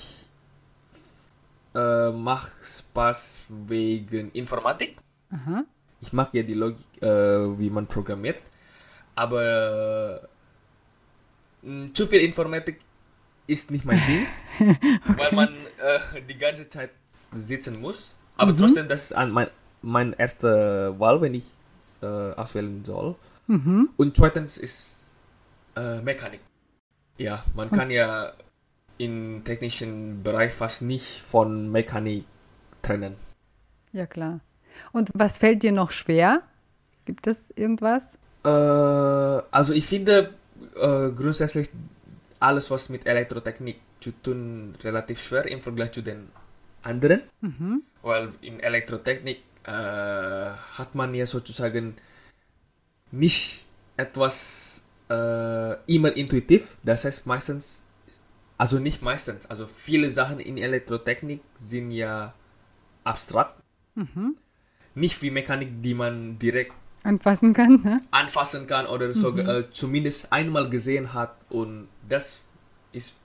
äh, 1.75 2.11
macht 2.11 2.53
Spaß 2.65 3.45
wegen 3.69 4.33
Informatik. 4.33 4.97
Aha. 5.31 5.65
Ich 6.01 6.15
mag 6.15 6.33
ja 6.33 6.43
die 6.43 6.55
Logik, 6.55 6.87
äh, 7.03 7.59
wie 7.61 7.69
man 7.69 7.87
programmiert. 7.87 8.41
Aber 9.15 10.27
äh, 11.63 11.93
zu 11.93 12.07
viel 12.07 12.21
Informatik 12.21 12.81
ist 13.47 13.71
nicht 13.71 13.85
mein 13.85 14.01
Ding, 14.07 14.79
weil 15.07 15.33
man 15.33 15.49
äh, 15.79 16.23
die 16.29 16.37
ganze 16.37 16.69
Zeit 16.69 16.91
sitzen 17.35 17.81
muss. 17.81 18.15
Aber 18.37 18.55
trotzdem, 18.55 18.89
das 18.89 19.05
ist 19.05 19.13
an 19.13 19.31
mein, 19.31 19.49
mein 19.83 20.13
erster 20.13 20.99
Wahl, 21.01 21.21
wenn 21.21 21.35
ich 21.35 21.45
äh, 22.03 22.07
auswählen 22.07 22.85
soll. 22.85 23.17
Mhm. 23.47 23.91
Und 23.97 24.17
zweitens 24.17 24.59
ist 24.59 25.01
äh, 25.77 26.01
Mechanik. 26.03 26.41
Ja, 27.17 27.45
man 27.55 27.71
kann 27.71 27.91
ja 27.91 28.33
im 28.99 29.43
technischen 29.45 30.23
Bereich 30.23 30.53
fast 30.53 30.83
nicht 30.83 31.23
von 31.23 31.71
Mechanik 31.73 32.25
trennen. 32.83 33.17
Ja, 33.93 34.07
klar. 34.07 34.41
Und 34.93 35.11
was 35.15 35.39
fällt 35.39 35.63
dir 35.63 35.73
noch 35.73 35.91
schwer? 35.91 36.43
Gibt 37.07 37.27
es 37.27 37.51
irgendwas? 37.57 38.19
Äh, 38.45 38.49
also 38.49 39.73
ich 39.73 39.87
finde 39.87 40.35
äh, 40.77 41.11
grundsätzlich 41.11 41.69
alles, 42.41 42.71
was 42.71 42.89
mit 42.89 43.07
Elektrotechnik 43.07 43.81
zu 44.01 44.13
tun, 44.13 44.77
relativ 44.83 45.21
schwer 45.23 45.47
im 45.47 45.61
Vergleich 45.61 45.93
zu 45.93 46.03
den 46.03 46.29
anderen. 46.83 47.23
Mhm. 47.41 47.83
Weil 48.03 48.33
in 48.41 48.61
Elektrotechnik 48.61 49.43
äh, 49.65 49.71
hat 49.71 50.95
man 50.95 51.15
ja 51.15 51.27
sozusagen 51.27 51.97
nicht 53.11 53.65
etwas 53.97 54.87
äh, 55.11 55.75
immer 55.93 56.17
intuitiv. 56.17 56.77
Das 56.83 57.05
heißt 57.05 57.27
meistens, 57.27 57.85
also 58.57 58.79
nicht 58.79 59.03
meistens, 59.03 59.47
also 59.47 59.67
viele 59.67 60.11
Sachen 60.11 60.41
in 60.41 60.59
Elektrotechnik 60.59 61.41
sind 61.59 61.91
ja 61.91 62.35
abstrakt. 63.05 63.63
Mhm. 63.95 64.37
Nicht 64.95 65.21
wie 65.23 65.31
Mechanik, 65.31 65.83
die 65.83 65.95
man 65.95 66.39
direkt 66.39 66.75
Anfassen 67.05 67.55
kann, 67.55 67.83
ne? 67.83 68.03
anfassen 68.11 68.67
kann 68.67 68.87
oder 68.87 69.15
sogar 69.15 69.49
äh, 69.49 69.71
zumindest 69.71 70.33
einmal 70.33 70.69
gesehen 70.69 71.15
hat 71.15 71.37
und 71.49 71.89
das 72.09 72.43
ist, 72.93 73.17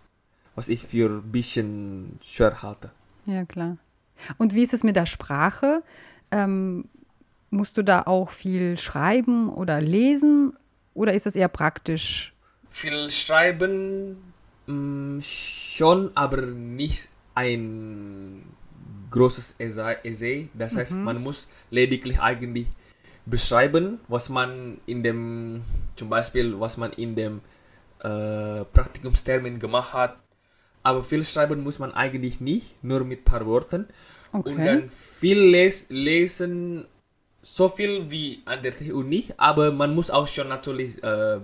was 0.56 0.70
ich 0.70 0.86
für 0.86 1.10
ein 1.10 1.32
bisschen 1.32 2.20
schwer 2.22 2.62
halte. 2.62 2.92
Ja, 3.26 3.46
klar. 3.46 3.78
Und 4.38 4.54
wie 4.54 4.64
ist 4.64 4.74
es 4.74 4.84
mit 4.84 4.96
der 4.96 5.06
Sprache? 5.06 5.84
Ähm, 6.32 6.86
musst 7.50 7.78
du 7.78 7.84
da 7.84 8.04
auch 8.04 8.30
viel 8.30 8.78
schreiben 8.78 9.50
oder 9.50 9.82
lesen 9.82 10.54
oder 10.94 11.14
ist 11.14 11.26
das 11.26 11.36
eher 11.36 11.48
praktisch? 11.48 12.34
Viel 12.70 13.10
schreiben 13.10 14.18
mh, 14.68 15.22
schon, 15.22 16.12
aber 16.16 16.42
nicht 16.42 17.10
ein 17.36 18.44
großes 19.12 19.56
Essay. 19.60 19.98
Essay. 20.04 20.50
Das 20.54 20.76
heißt, 20.76 20.94
man 20.94 21.22
muss 21.22 21.48
lediglich 21.70 22.20
eigentlich 22.20 22.68
beschreiben, 23.26 24.00
was 24.08 24.30
man 24.30 24.80
in 24.86 25.04
dem, 25.04 25.64
zum 25.96 26.10
Beispiel, 26.10 26.60
was 26.60 26.78
man 26.78 26.92
in 26.94 27.16
dem 27.16 27.42
äh, 28.00 28.64
Praktikumstermin 28.66 29.60
gemacht 29.60 29.94
hat. 29.94 30.18
Aber 30.84 31.04
viel 31.04 31.24
schreiben 31.24 31.64
muss 31.64 31.80
man 31.80 31.94
eigentlich 31.94 32.42
nicht, 32.42 32.84
nur 32.84 33.04
mit 33.06 33.22
ein 33.22 33.26
paar 33.26 33.46
Worten. 33.46 33.88
Und 34.44 34.58
Okay. 34.58 34.66
dann 34.66 34.90
viel 34.90 35.40
les 35.40 35.88
lesen, 35.90 36.86
so 37.42 37.70
viel 37.70 38.10
wie 38.10 38.42
an 38.46 38.62
der 38.64 38.78
TU 38.78 39.04
nicht, 39.04 39.40
aber 39.40 39.72
man 39.72 39.96
muss 39.96 40.10
auch 40.12 40.28
schon 40.28 40.50
natürlich 40.50 41.02
äh, 41.04 41.40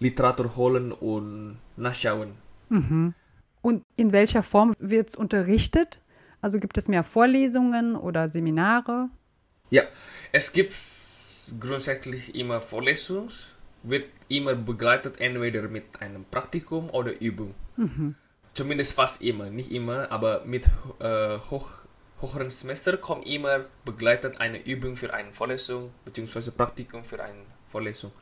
Literatur 0.00 0.56
holen 0.56 0.92
und 0.92 1.58
nachschauen. 1.76 2.34
Und 3.62 3.82
in 3.96 4.12
welcher 4.12 4.42
Form 4.42 4.74
wird 4.78 5.10
es 5.10 5.16
unterrichtet? 5.16 6.00
Also 6.40 6.58
gibt 6.58 6.78
es 6.78 6.88
mehr 6.88 7.04
Vorlesungen 7.04 7.96
oder 7.96 8.28
Seminare? 8.28 9.10
Ja, 9.70 9.84
es 10.32 10.52
gibt 10.52 10.74
grundsätzlich 11.60 12.34
immer 12.34 12.60
Vorlesungen, 12.60 13.30
wird 13.82 14.06
immer 14.28 14.54
begleitet 14.54 15.20
entweder 15.20 15.62
mit 15.62 15.84
einem 16.00 16.24
Praktikum 16.24 16.90
oder 16.90 17.18
Übung. 17.20 17.54
Zumindest 18.52 18.94
fast 18.94 19.22
immer, 19.22 19.48
nicht 19.48 19.72
immer, 19.72 20.10
aber 20.10 20.44
mit 20.44 20.66
äh, 20.98 21.38
hoch, 21.50 21.70
höheren 22.20 22.50
Semester 22.50 22.96
kommt 22.96 23.26
immer 23.26 23.64
begleitet 23.84 24.40
eine 24.40 24.64
Übung 24.66 24.96
für 24.96 25.14
eine 25.14 25.32
Vorlesung 25.32 25.92
bzw. 26.04 26.50
Praktikum 26.50 27.04
für 27.04 27.22
eine 27.22 27.42
Vorlesung. 27.70 28.12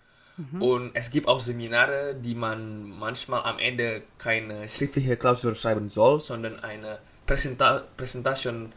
Und 0.61 0.93
es 0.95 1.11
gibt 1.11 1.26
auch 1.26 1.40
Seminare, 1.40 2.14
die 2.14 2.37
man 2.37 2.88
manchmal 2.97 3.43
am 3.43 3.59
Ende 3.59 4.02
keine 4.19 4.69
schriftliche 4.69 5.17
Klausur 5.17 5.57
schreiben 5.57 5.88
soll, 5.88 6.21
sondern 6.21 6.61
eine 6.61 7.00
Präsenta 7.26 7.83
Präsentation 7.97 8.73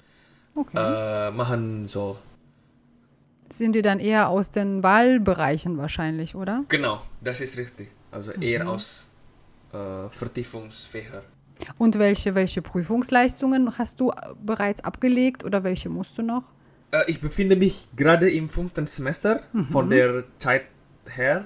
Okay. 0.55 0.77
äh, 0.77 1.31
machen 1.31 1.87
soll. 1.87 2.17
Sind 3.51 3.73
die 3.73 3.81
dann 3.81 3.99
eher 3.99 4.29
aus 4.29 4.51
den 4.51 4.83
Wahlbereichen 4.83 5.77
wahrscheinlich, 5.77 6.35
oder? 6.35 6.63
Genau, 6.69 7.01
das 7.21 7.41
ist 7.41 7.57
richtig. 7.57 7.89
Also 8.11 8.31
eher 8.31 8.67
aus 8.67 9.07
äh, 9.73 10.09
Vertiefungsfächer. 10.09 11.23
Und 11.77 11.99
welche, 11.99 12.35
welche 12.35 12.61
Prüfungsleistungen 12.61 13.77
hast 13.77 13.99
du 13.99 14.11
bereits 14.43 14.83
abgelegt 14.83 15.43
oder 15.43 15.63
welche 15.63 15.89
musst 15.89 16.17
du 16.17 16.23
noch? 16.23 16.43
Äh, 16.91 17.03
ich 17.07 17.21
befinde 17.21 17.55
mich 17.55 17.87
gerade 17.95 18.29
im 18.29 18.49
fünften 18.49 18.87
Semester 18.87 19.43
von 19.69 19.89
der 19.89 20.23
Zeit 20.39 20.63
her, 21.07 21.45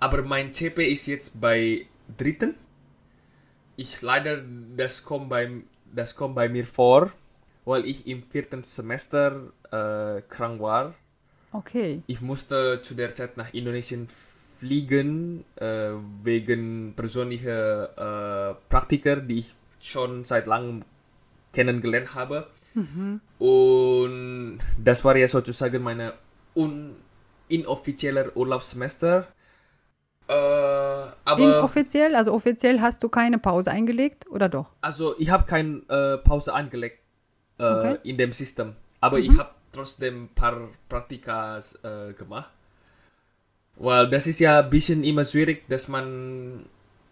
aber 0.00 0.22
mein 0.22 0.52
CP 0.52 0.90
ist 0.90 1.06
jetzt 1.06 1.40
bei 1.40 1.86
dritten. 2.16 2.54
Ich 3.76 4.02
leider, 4.02 4.42
das 4.76 5.04
kommt 5.04 5.28
bei, 5.28 5.50
das 5.94 6.14
kommt 6.16 6.34
bei 6.34 6.48
mir 6.48 6.66
vor, 6.66 7.12
weil 7.64 7.84
ich 7.86 8.06
im 8.06 8.22
vierten 8.22 8.62
Semester 8.62 9.52
äh, 9.70 10.22
krank 10.28 10.60
war. 10.60 10.94
Okay. 11.52 12.02
Ich 12.06 12.20
musste 12.20 12.80
zu 12.82 12.94
der 12.94 13.14
Zeit 13.14 13.36
nach 13.36 13.52
Indonesien 13.54 14.06
fliegen 14.58 15.44
äh, 15.56 15.90
wegen 16.22 16.92
persönlicher 16.94 18.50
äh, 18.50 18.54
Praktiker, 18.68 19.16
die 19.16 19.38
ich 19.40 19.54
schon 19.80 20.24
seit 20.24 20.46
langem 20.46 20.84
kennengelernt 21.52 22.14
habe. 22.14 22.48
Und 23.38 24.58
das 24.82 25.04
war 25.04 25.16
ja 25.16 25.26
sozusagen 25.28 25.82
meine 25.82 26.12
un 26.54 26.94
inoffizieller 27.48 28.36
Urlaubssemester. 28.36 29.26
Äh, 30.28 30.32
aber 30.32 31.38
Inoffiziell, 31.38 32.14
also 32.14 32.32
offiziell 32.34 32.80
hast 32.80 33.02
du 33.02 33.08
keine 33.08 33.38
Pause 33.38 33.70
eingelegt 33.70 34.26
oder 34.30 34.48
doch? 34.48 34.66
also 34.82 35.14
ich 35.18 35.30
habe 35.30 35.44
keine 35.44 35.78
äh, 35.88 36.18
Pause 36.18 36.52
angelegt 36.52 36.98
äh, 37.58 37.64
Okay. 37.64 37.98
in 38.04 38.18
dem 38.18 38.32
System, 38.32 38.74
aber 39.00 39.18
ich 39.18 39.36
habe 39.38 39.50
trotzdem 39.72 40.24
ein 40.24 40.28
paar 40.34 40.68
Praktikas 40.88 41.78
äh, 41.82 42.12
gemacht. 42.12 42.50
Weil 43.76 44.10
das 44.10 44.26
ist 44.26 44.40
ja 44.40 44.60
ein 44.60 44.70
bisschen 44.70 45.04
immer 45.04 45.24
schwierig, 45.24 45.68
dass 45.68 45.86
man 45.88 46.66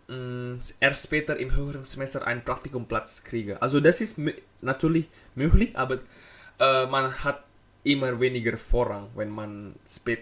mh, 0.08 0.58
erst 0.80 1.04
später 1.06 1.36
im 1.36 1.54
höheren 1.54 1.84
Semester 1.84 2.26
einen 2.26 2.42
Praktikumplatz 2.44 3.22
kriege. 3.24 3.60
Also 3.62 3.80
das 3.80 4.00
ist 4.00 4.18
natürlich 4.60 5.08
möglich, 5.34 5.76
aber 5.78 5.98
äh, 6.58 6.86
man 6.86 7.12
hat 7.24 7.44
immer 7.84 8.18
weniger 8.18 8.56
Vorrang, 8.56 9.08
wenn 9.14 9.30
man 9.30 9.76
spät 9.88 10.20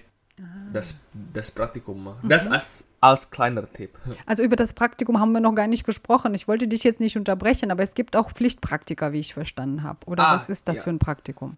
das, 0.72 1.00
das 1.32 1.50
Praktikum 1.52 2.02
macht. 2.04 2.18
Das 2.24 2.48
als, 2.48 2.84
als 3.00 3.30
kleiner 3.30 3.72
Tipp. 3.72 3.96
Also 4.26 4.42
über 4.42 4.56
das 4.56 4.72
Praktikum 4.72 5.20
haben 5.20 5.30
wir 5.32 5.40
noch 5.40 5.54
gar 5.54 5.68
nicht 5.68 5.86
gesprochen. 5.86 6.34
Ich 6.34 6.48
wollte 6.48 6.66
dich 6.66 6.82
jetzt 6.82 6.98
nicht 7.00 7.16
unterbrechen, 7.16 7.70
aber 7.70 7.84
es 7.84 7.94
gibt 7.94 8.16
auch 8.16 8.32
Pflichtpraktika, 8.32 9.12
wie 9.12 9.20
ich 9.20 9.32
verstanden 9.32 9.84
habe. 9.84 10.00
Oder 10.06 10.26
Ah, 10.28 10.34
was 10.34 10.50
ist 10.50 10.66
das 10.68 10.78
ja. 10.78 10.82
für 10.82 10.90
ein 10.90 10.98
Praktikum? 10.98 11.56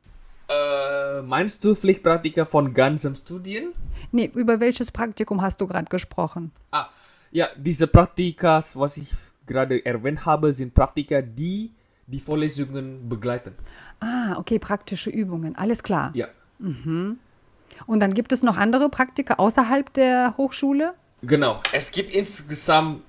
Äh, 1.07 1.23
meinst 1.23 1.65
du 1.65 1.75
Pflichtpraktika 1.75 2.45
von 2.45 2.73
ganzem 2.75 3.15
Studien? 3.15 3.73
Nee, 4.13 4.31
über 4.35 4.61
welches 4.61 4.91
Praktikum 4.91 5.43
hast 5.43 5.61
du 5.61 5.67
gerade 5.67 5.87
gesprochen? 5.87 6.53
Ah, 6.71 6.87
ja, 7.31 7.49
diese 7.57 7.87
Praktikas, 7.87 8.79
was 8.79 8.97
ich 8.97 9.13
gerade 9.47 9.85
erwähnt 9.85 10.25
habe, 10.27 10.53
sind 10.53 10.75
Praktika, 10.75 11.21
die 11.23 11.73
die 12.07 12.21
Vorlesungen 12.21 13.09
begleiten. 13.09 13.53
Ah, 14.01 14.37
okay, 14.39 14.59
praktische 14.59 15.11
Übungen, 15.11 15.57
alles 15.57 15.83
klar. 15.83 16.13
Ja. 16.15 16.29
Und 16.59 18.01
dann 18.01 18.15
gibt 18.15 18.33
es 18.33 18.43
noch 18.43 18.57
andere 18.57 18.89
Praktika 18.89 19.35
außerhalb 19.35 19.93
der 19.93 20.35
Hochschule? 20.37 20.95
Genau. 21.23 21.61
Es 21.73 21.91
gibt 21.91 22.13
insgesamt, 22.13 23.03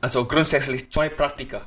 also 0.00 0.24
grundsätzlich 0.26 0.90
zwei 0.92 1.08
Praktika 1.08 1.62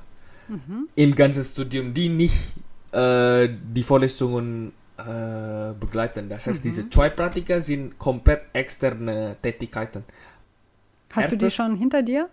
im 0.95 1.15
ganzen 1.15 1.43
Studium, 1.43 1.93
die 1.93 2.07
nicht 2.09 2.53
äh, 2.91 3.49
die 3.49 3.81
Vorlesungen 3.81 4.71
äh, 4.97 5.73
begleiten. 5.79 6.29
Das 6.29 6.47
heißt, 6.47 6.63
diese 6.63 6.89
zwei 6.89 7.09
Praktika 7.09 7.59
sind 7.61 7.97
komplett 7.99 8.43
externe 8.53 9.35
Tätigkeiten. 9.41 10.03
Hast 11.11 11.31
du 11.31 11.37
die 11.37 11.45
Erstes- 11.45 11.53
schon 11.55 11.75
hinter 11.77 12.01
dir? 12.03 12.29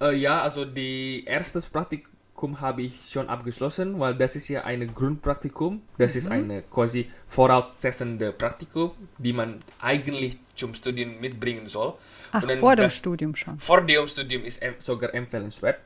Äh, 0.00 0.16
ja, 0.16 0.42
also 0.42 0.64
die 0.64 1.24
erste 1.24 1.60
Praktikum 1.60 2.60
habe 2.60 2.82
ich 2.82 3.10
schon 3.10 3.28
abgeschlossen, 3.28 3.98
weil 4.00 4.14
das 4.14 4.36
ist 4.36 4.48
ja 4.48 4.64
ein 4.64 4.94
Grundpraktikum. 4.94 5.82
Das 5.98 6.16
ist 6.16 6.30
eine 6.30 6.62
quasi 6.62 7.10
voraussetzende 7.28 8.32
Praktikum, 8.32 8.92
die 9.18 9.32
man 9.32 9.62
eigentlich 9.80 10.38
zum 10.54 10.74
Studium 10.74 11.20
mitbringen 11.20 11.68
soll. 11.68 11.94
Ach, 12.32 12.44
vor 12.58 12.76
dem 12.76 12.90
Studium 12.90 13.34
schon. 13.36 13.58
Vor 13.60 13.82
dem 13.82 14.06
Studium 14.08 14.44
ist 14.44 14.60
sogar 14.80 15.14
empfehlenswert. 15.14 15.78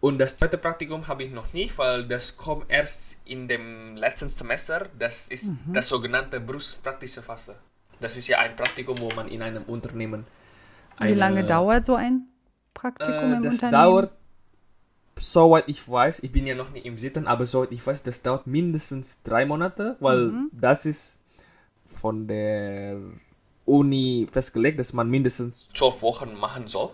Und 0.00 0.18
das 0.18 0.38
zweite 0.38 0.56
Praktikum 0.56 1.06
habe 1.08 1.24
ich 1.24 1.30
noch 1.30 1.52
nicht, 1.52 1.76
weil 1.76 2.04
das 2.08 2.36
kommt 2.36 2.64
erst 2.70 3.18
in 3.26 3.48
dem 3.48 3.96
letzten 3.96 4.28
Semester. 4.30 4.88
Das 4.98 5.28
ist 5.28 5.52
das 5.74 5.88
sogenannte 5.88 6.40
berufspraktische 6.40 7.22
Phase. 7.22 7.56
Das 8.00 8.16
ist 8.16 8.26
ja 8.28 8.38
ein 8.38 8.56
Praktikum, 8.56 8.98
wo 8.98 9.10
man 9.10 9.28
in 9.28 9.42
einem 9.42 9.62
Unternehmen. 9.64 10.24
Wie 11.00 11.12
lange 11.12 11.40
eine- 11.40 11.46
dauert 11.46 11.84
so 11.84 11.96
ein 11.96 12.28
Praktikum 12.72 13.32
äh, 13.32 13.36
im 13.36 13.42
das 13.42 13.54
Unternehmen? 13.54 13.72
dauert, 13.82 14.12
soweit 15.18 15.64
ich 15.68 15.86
weiß, 15.86 16.20
ich 16.20 16.32
bin 16.32 16.46
ja 16.46 16.54
noch 16.54 16.70
nicht 16.70 16.86
im 16.86 16.96
Sitten, 16.96 17.26
aber 17.26 17.44
soweit 17.46 17.72
ich 17.72 17.86
weiß, 17.86 18.02
das 18.02 18.22
dauert 18.22 18.46
mindestens 18.46 19.22
drei 19.22 19.44
Monate, 19.44 19.96
weil 20.00 20.28
Mhm. 20.28 20.50
das 20.52 20.86
ist 20.86 21.20
von 21.94 22.26
der 22.26 22.96
Uni 23.66 24.26
festgelegt, 24.32 24.78
dass 24.78 24.94
man 24.94 25.10
mindestens 25.10 25.68
zwölf 25.74 26.00
Wochen 26.00 26.34
machen 26.38 26.66
soll. 26.68 26.90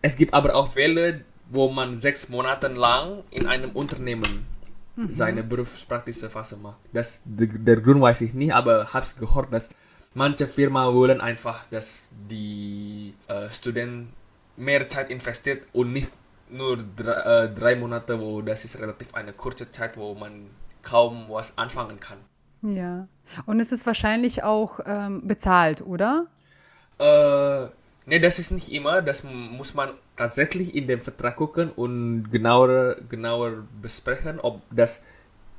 Es 0.00 0.16
gibt 0.16 0.32
aber 0.32 0.54
auch 0.54 0.72
Fälle, 0.72 1.24
wo 1.50 1.68
man 1.68 1.96
sechs 1.96 2.28
Monate 2.28 2.68
lang 2.68 3.22
in 3.30 3.46
einem 3.46 3.70
Unternehmen 3.70 4.46
Mhm. 4.98 5.14
seine 5.14 5.42
berufspraktische 5.44 6.28
Phase 6.28 6.56
macht. 6.56 6.78
Das, 6.92 7.22
der, 7.24 7.46
der 7.46 7.76
Grund 7.80 8.00
weiß 8.00 8.20
ich 8.22 8.34
nicht, 8.34 8.52
aber 8.52 8.92
hab's 8.92 9.16
gehört, 9.16 9.52
dass 9.52 9.70
manche 10.14 10.48
Firmen 10.48 10.92
wollen 10.92 11.20
einfach, 11.20 11.66
dass 11.70 12.08
die 12.28 13.14
äh, 13.28 13.48
Studenten 13.50 14.12
mehr 14.56 14.88
Zeit 14.88 15.10
investiert 15.10 15.62
und 15.72 15.92
nicht 15.92 16.10
nur 16.50 16.78
drei, 16.96 17.44
äh, 17.44 17.48
drei 17.54 17.76
Monate, 17.76 18.18
wo 18.20 18.42
das 18.42 18.64
ist 18.64 18.76
relativ 18.80 19.14
eine 19.14 19.32
kurze 19.32 19.70
Zeit, 19.70 19.96
wo 19.96 20.14
man 20.14 20.50
kaum 20.82 21.26
was 21.28 21.56
anfangen 21.56 22.00
kann. 22.00 22.18
Ja. 22.62 23.06
Und 23.46 23.60
es 23.60 23.70
ist 23.70 23.86
wahrscheinlich 23.86 24.42
auch 24.42 24.80
ähm, 24.84 25.28
bezahlt, 25.28 25.80
oder? 25.82 26.26
Äh, 26.98 27.68
ne, 28.08 28.20
das 28.20 28.38
ist 28.38 28.50
nicht 28.50 28.72
immer. 28.72 29.02
Das 29.02 29.22
muss 29.24 29.74
man 29.74 29.90
tatsächlich 30.16 30.74
in 30.74 30.86
dem 30.86 31.02
Vertrag 31.02 31.36
gucken 31.36 31.70
und 31.70 32.30
genauer, 32.30 32.96
genauer 33.08 33.64
besprechen, 33.80 34.40
ob 34.40 34.62
das 34.70 35.02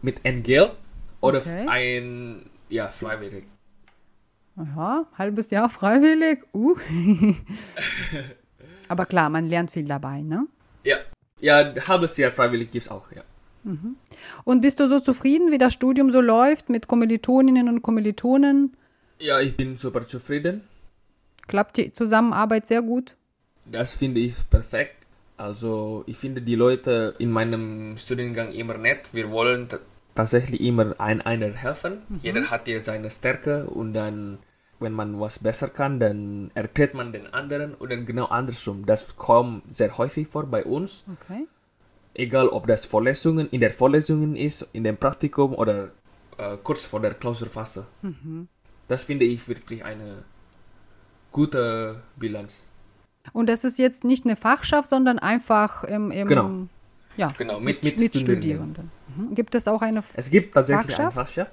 mit 0.01 0.25
Entgelt 0.25 0.71
oder 1.21 1.39
Okay. 1.39 1.67
ein, 1.69 2.49
ja, 2.69 2.87
freiwillig. 2.87 3.45
Aha, 4.57 5.05
halbes 5.17 5.51
Jahr 5.51 5.69
freiwillig. 5.69 6.39
Uh. 6.53 6.75
Aber 8.89 9.05
klar, 9.05 9.29
man 9.29 9.47
lernt 9.47 9.71
viel 9.71 9.85
dabei, 9.85 10.21
ne? 10.21 10.47
Ja, 10.83 10.97
ja, 11.39 11.73
halbes 11.87 12.17
Jahr 12.17 12.31
freiwillig 12.31 12.71
gibt's 12.71 12.89
auch, 12.89 13.05
ja. 13.15 13.21
Und 14.45 14.61
bist 14.61 14.79
du 14.79 14.87
so 14.87 14.99
zufrieden, 14.99 15.51
wie 15.51 15.57
das 15.57 15.73
Studium 15.73 16.11
so 16.11 16.21
läuft 16.21 16.69
mit 16.69 16.87
Kommilitoninnen 16.87 17.67
und 17.67 17.81
Kommilitonen? 17.81 18.75
Ja, 19.19 19.39
ich 19.39 19.55
bin 19.55 19.77
super 19.77 20.07
zufrieden. 20.07 20.63
Klappt 21.49 21.77
die 21.77 21.91
Zusammenarbeit 21.91 22.67
sehr 22.67 22.81
gut? 22.81 23.17
Das 23.65 23.95
finde 23.95 24.21
ich 24.21 24.35
perfekt. 24.49 24.95
Also, 25.35 26.03
ich 26.05 26.17
finde 26.17 26.41
die 26.41 26.55
Leute 26.55 27.15
in 27.17 27.31
meinem 27.31 27.97
Studiengang 27.97 28.51
immer 28.53 28.77
nett. 28.77 29.09
Wir 29.13 29.31
wollen 29.31 29.67
ta- 29.69 29.79
tatsächlich 30.15 30.61
immer 30.61 30.95
ein, 30.99 31.21
einer 31.21 31.47
helfen. 31.51 32.01
Jeder 32.21 32.49
hat 32.51 32.67
ja 32.67 32.79
seine 32.81 33.09
Stärke 33.09 33.65
und 33.65 33.93
dann, 33.93 34.37
wenn 34.79 34.93
man 34.93 35.19
was 35.19 35.39
besser 35.39 35.69
kann, 35.69 35.99
dann 35.99 36.51
erklärt 36.55 36.93
man 36.93 37.11
den 37.13 37.33
anderen 37.33 37.73
und 37.73 37.91
dann 37.91 38.05
genau 38.05 38.25
andersrum. 38.25 38.85
Das 38.85 39.15
kommt 39.17 39.63
sehr 39.73 39.97
häufig 39.97 40.27
vor 40.27 40.45
bei 40.45 40.63
uns. 40.65 41.03
Okay. 41.21 41.47
Egal, 42.13 42.49
ob 42.49 42.67
das 42.67 42.85
Vorlesungen 42.85 43.49
in 43.49 43.61
der 43.61 43.71
Vorlesungen 43.73 44.35
ist, 44.35 44.67
in 44.73 44.83
dem 44.83 44.97
Praktikum 44.97 45.53
oder 45.55 45.91
äh, 46.37 46.57
kurz 46.61 46.85
vor 46.85 46.99
der 46.99 47.13
Klausurphase. 47.13 47.87
Das 48.89 49.03
finde 49.05 49.25
ich 49.25 49.47
wirklich 49.47 49.85
eine 49.85 50.23
gute 51.31 52.01
Bilanz. 52.17 52.65
Und 53.33 53.47
das 53.47 53.63
ist 53.63 53.77
jetzt 53.79 54.03
nicht 54.03 54.25
eine 54.25 54.35
Fachschaft, 54.35 54.89
sondern 54.89 55.19
einfach 55.19 55.83
im, 55.83 56.11
im 56.11 56.27
Genau. 56.27 56.49
ja, 57.17 57.31
Genau, 57.37 57.59
mit, 57.59 57.83
mit, 57.83 57.99
mit, 57.99 58.15
Studierenden. 58.15 58.35
Studierenden. 58.37 58.91
Mhm. 59.31 59.35
Gibt 59.35 59.53
es 59.55 59.67
auch 59.67 59.81
eine 59.81 60.03
Es 60.15 60.29
gibt 60.29 60.53
tatsächlich 60.55 60.95
Fachschaft? 60.95 61.17
eine 61.17 61.25
Fachschaft, 61.25 61.51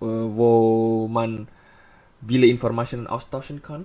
äh, 0.00 0.04
wo 0.04 1.06
man 1.08 1.48
viele 2.26 2.46
Informationen 2.46 3.06
austauschen 3.06 3.62
kann. 3.62 3.84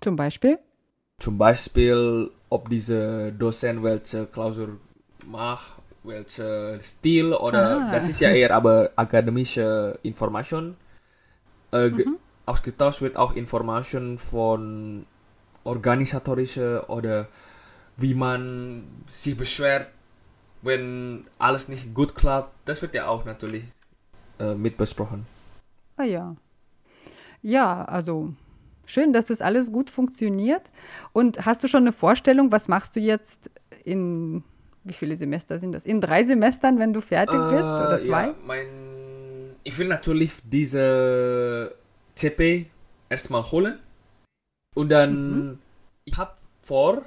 zum 0.00 0.16
Beispiel? 0.16 0.58
Zum 1.18 1.36
Beispiel, 1.36 2.30
ob 2.48 2.68
diese 2.70 3.32
Dozent 3.32 3.82
welche 3.82 4.26
Klausur 4.26 4.78
macht, 5.26 5.72
welche 6.04 6.78
Stil 6.82 7.34
oder 7.34 7.80
Ah. 7.88 7.92
das 7.92 8.08
ist 8.08 8.20
ja 8.20 8.30
eher 8.30 8.54
aber 8.54 8.90
akademische 8.96 9.98
Information. 10.02 10.76
Äh, 11.72 11.90
ge- 11.90 12.06
Ausgetauscht 12.50 13.00
wird 13.00 13.16
auch 13.16 13.32
Information 13.36 14.18
von 14.18 15.06
organisatorische 15.64 16.84
oder 16.88 17.28
wie 17.96 18.14
man 18.14 18.82
sich 19.08 19.36
beschwert, 19.36 19.86
wenn 20.62 21.26
alles 21.38 21.68
nicht 21.68 21.94
gut 21.94 22.14
klappt. 22.14 22.52
Das 22.64 22.82
wird 22.82 22.94
ja 22.94 23.06
auch 23.06 23.24
natürlich 23.24 23.64
äh, 24.40 24.54
mit 24.54 24.76
besprochen. 24.76 25.26
Ah 25.96 26.04
ja. 26.04 26.34
Ja, 27.42 27.84
also 27.84 28.32
schön, 28.84 29.12
dass 29.12 29.26
das 29.26 29.40
alles 29.42 29.70
gut 29.70 29.88
funktioniert. 29.90 30.70
Und 31.12 31.46
hast 31.46 31.62
du 31.62 31.68
schon 31.68 31.84
eine 31.84 31.92
Vorstellung, 31.92 32.50
was 32.52 32.68
machst 32.68 32.96
du 32.96 33.00
jetzt 33.00 33.50
in, 33.84 34.42
wie 34.84 34.92
viele 34.92 35.16
Semester 35.16 35.58
sind 35.58 35.72
das? 35.72 35.84
In 35.86 36.00
drei 36.00 36.24
Semestern, 36.24 36.78
wenn 36.78 36.92
du 36.92 37.00
fertig 37.00 37.40
bist 37.50 37.64
oder 37.64 38.00
Äh, 38.00 38.06
zwei? 38.08 38.26
Ja, 38.26 38.34
mein, 38.46 38.66
ich 39.62 39.78
will 39.78 39.88
natürlich 39.88 40.32
diese 40.44 41.74
CP 42.14 42.66
erstmal 43.08 43.42
holen. 43.50 43.78
Und 44.74 44.88
dann, 44.90 45.30
Mhm. 45.50 45.58
ich 46.04 46.16
habe 46.16 46.32
vor, 46.62 47.02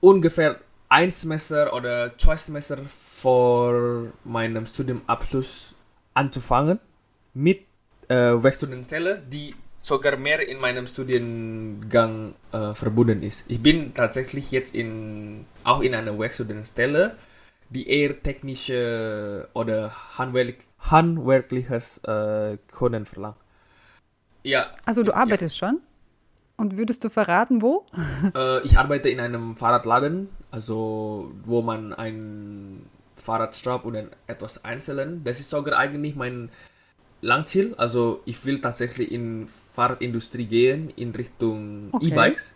ungefähr 0.00 0.60
ein 0.88 1.10
Semester 1.10 1.72
oder 1.74 2.16
zwei 2.18 2.36
Semester 2.36 2.78
vor 2.86 4.08
meinem 4.24 4.66
Studiumabschluss 4.66 5.74
anzufangen 6.14 6.78
mit 7.32 7.60
äh, 8.08 8.14
Werkstudentenstelle, 8.14 9.22
die 9.30 9.54
sogar 9.80 10.16
mehr 10.16 10.46
in 10.46 10.58
meinem 10.60 10.86
Studiengang 10.86 12.34
äh, 12.52 12.74
verbunden 12.74 13.22
ist. 13.22 13.44
Ich 13.48 13.62
bin 13.62 13.92
tatsächlich 13.94 14.50
jetzt 14.50 14.74
in, 14.74 15.46
auch 15.62 15.80
in 15.80 15.94
einer 15.94 16.18
Werkstudentenstelle, 16.18 17.16
die 17.70 17.88
eher 17.88 18.22
technische 18.22 19.48
oder 19.54 19.90
handwerk, 20.18 20.56
handwerkliches 20.78 21.98
äh, 22.04 22.58
Können 22.70 23.06
verlangt. 23.06 23.36
Ja, 24.44 24.66
Also 24.84 25.02
du 25.02 25.12
arbeitest 25.12 25.56
schon? 25.56 25.80
Und 26.56 26.76
würdest 26.76 27.02
du 27.02 27.08
verraten, 27.08 27.62
wo? 27.62 27.84
äh, 28.36 28.64
ich 28.64 28.78
arbeite 28.78 29.08
in 29.08 29.18
einem 29.18 29.56
Fahrradladen, 29.56 30.28
also 30.52 31.32
wo 31.44 31.62
man 31.62 31.92
ein 31.92 32.86
Fahrradstrap 33.16 33.84
und 33.84 33.94
dann 33.94 34.10
etwas 34.28 34.64
einzeln. 34.64 35.24
Das 35.24 35.40
ist 35.40 35.50
sogar 35.50 35.76
eigentlich 35.76 36.14
mein 36.14 36.50
Langziel. 37.22 37.74
Also 37.76 38.20
ich 38.24 38.44
will 38.44 38.60
tatsächlich 38.60 39.10
in 39.10 39.48
Fahrradindustrie 39.72 40.46
gehen 40.46 40.90
in 40.94 41.10
Richtung 41.10 41.88
Okay. 41.90 42.08
E-Bikes. 42.08 42.54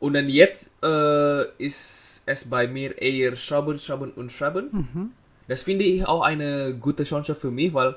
Und 0.00 0.14
dann 0.14 0.28
jetzt 0.28 0.74
äh, 0.82 1.44
ist 1.58 2.24
es 2.26 2.50
bei 2.50 2.66
mir 2.66 3.00
eher 3.00 3.36
Schrauben, 3.36 3.78
Schrauben 3.78 4.10
und 4.12 4.32
Schrauben. 4.32 5.12
Das 5.46 5.62
finde 5.62 5.84
ich 5.84 6.06
auch 6.06 6.22
eine 6.22 6.74
gute 6.74 7.04
Chance 7.04 7.34
für 7.34 7.50
mich, 7.50 7.72
weil 7.72 7.96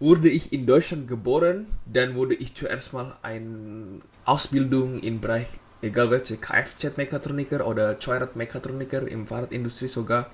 wurde 0.00 0.28
ich 0.28 0.52
in 0.52 0.66
Deutschland 0.66 1.08
geboren, 1.08 1.66
dann 1.86 2.14
wurde 2.14 2.34
ich 2.34 2.54
zuerst 2.54 2.92
mal 2.92 3.16
eine 3.22 4.00
Ausbildung 4.24 4.98
im 5.00 5.20
Bereich, 5.20 5.46
egal 5.82 6.10
welche, 6.10 6.36
Kfz-Mechatroniker 6.36 7.66
oder 7.66 7.98
Zweiradmechatroniker 7.98 9.06
im 9.08 9.26
Fahrradindustrie 9.26 9.88
sogar 9.88 10.30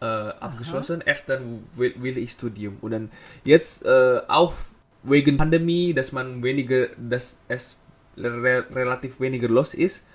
äh, 0.00 0.04
abgeschlossen. 0.04 1.02
Erst 1.04 1.28
dann 1.28 1.64
will, 1.76 1.94
will 1.98 2.18
ich 2.18 2.32
Studium. 2.32 2.78
Und 2.80 2.90
dann 2.92 3.10
jetzt 3.44 3.84
äh, 3.84 4.20
auch 4.28 4.54
wegen 5.02 5.36
Pandemie, 5.36 5.94
dass 5.94 6.12
man 6.12 6.42
weniger, 6.42 6.88
dass 6.96 7.38
es 7.48 7.76
re 8.16 8.64
relativ 8.74 9.20
weniger 9.20 9.48
los 9.48 9.74
ist, 9.74 10.06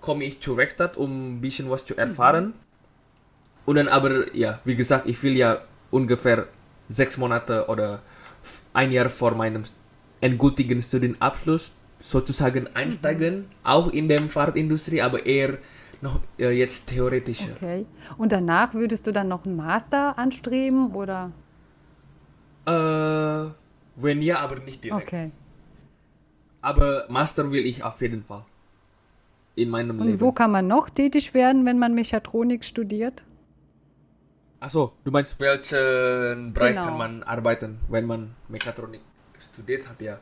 komme 0.00 0.24
ich 0.24 0.40
zur 0.40 0.56
Werkstatt, 0.56 0.96
um 0.96 1.36
ein 1.36 1.40
bisschen 1.40 1.70
was 1.70 1.84
zu 1.86 1.96
erfahren. 1.96 2.54
Und 3.64 3.76
dann 3.76 3.88
aber, 3.88 4.34
ja, 4.36 4.60
wie 4.64 4.76
gesagt, 4.76 5.06
ich 5.06 5.22
will 5.22 5.36
ja 5.36 5.62
ungefähr 5.90 6.48
sechs 6.88 7.16
Monate 7.16 7.66
oder 7.68 8.02
ein 8.72 8.92
Jahr 8.92 9.08
vor 9.08 9.34
meinem 9.34 9.62
endgültigen 10.20 10.82
Studienabschluss 10.82 11.70
sozusagen 12.00 12.68
einsteigen, 12.74 13.46
auch 13.62 13.88
in 13.90 14.08
der 14.08 14.22
Fahrtindustrie, 14.28 15.00
aber 15.02 15.24
eher 15.24 15.58
noch 16.00 16.20
äh, 16.38 16.50
jetzt 16.50 16.88
theoretischer. 16.88 17.48
Okay. 17.56 17.86
Und 18.18 18.32
danach 18.32 18.74
würdest 18.74 19.06
du 19.06 19.12
dann 19.12 19.28
noch 19.28 19.44
einen 19.44 19.56
Master 19.56 20.18
anstreben 20.18 20.92
oder? 20.94 21.32
Äh, 22.66 23.50
wenn 23.96 24.22
ja, 24.22 24.38
aber 24.40 24.60
nicht 24.60 24.84
direkt. 24.84 25.08
Okay. 25.08 25.30
Aber 26.60 27.04
Master 27.08 27.50
will 27.50 27.66
ich 27.66 27.82
auf 27.82 28.00
jeden 28.00 28.24
Fall. 28.24 28.44
In 29.56 29.70
meinem 29.70 30.00
Und 30.00 30.06
Leben. 30.06 30.20
wo 30.20 30.32
kann 30.32 30.50
man 30.50 30.66
noch 30.66 30.90
tätig 30.90 31.32
werden, 31.32 31.64
wenn 31.64 31.78
man 31.78 31.94
Mechatronik 31.94 32.64
studiert? 32.64 33.22
Achso, 34.64 34.92
du 35.04 35.10
meinst, 35.10 35.38
welchen 35.40 36.54
Bereich 36.54 36.70
Genau. 36.72 36.86
kann 36.86 36.96
man 36.96 37.22
arbeiten, 37.22 37.80
wenn 37.90 38.06
man 38.06 38.34
Mechatronik 38.48 39.02
studiert 39.38 39.86
hat? 39.86 40.00
Ja, 40.00 40.16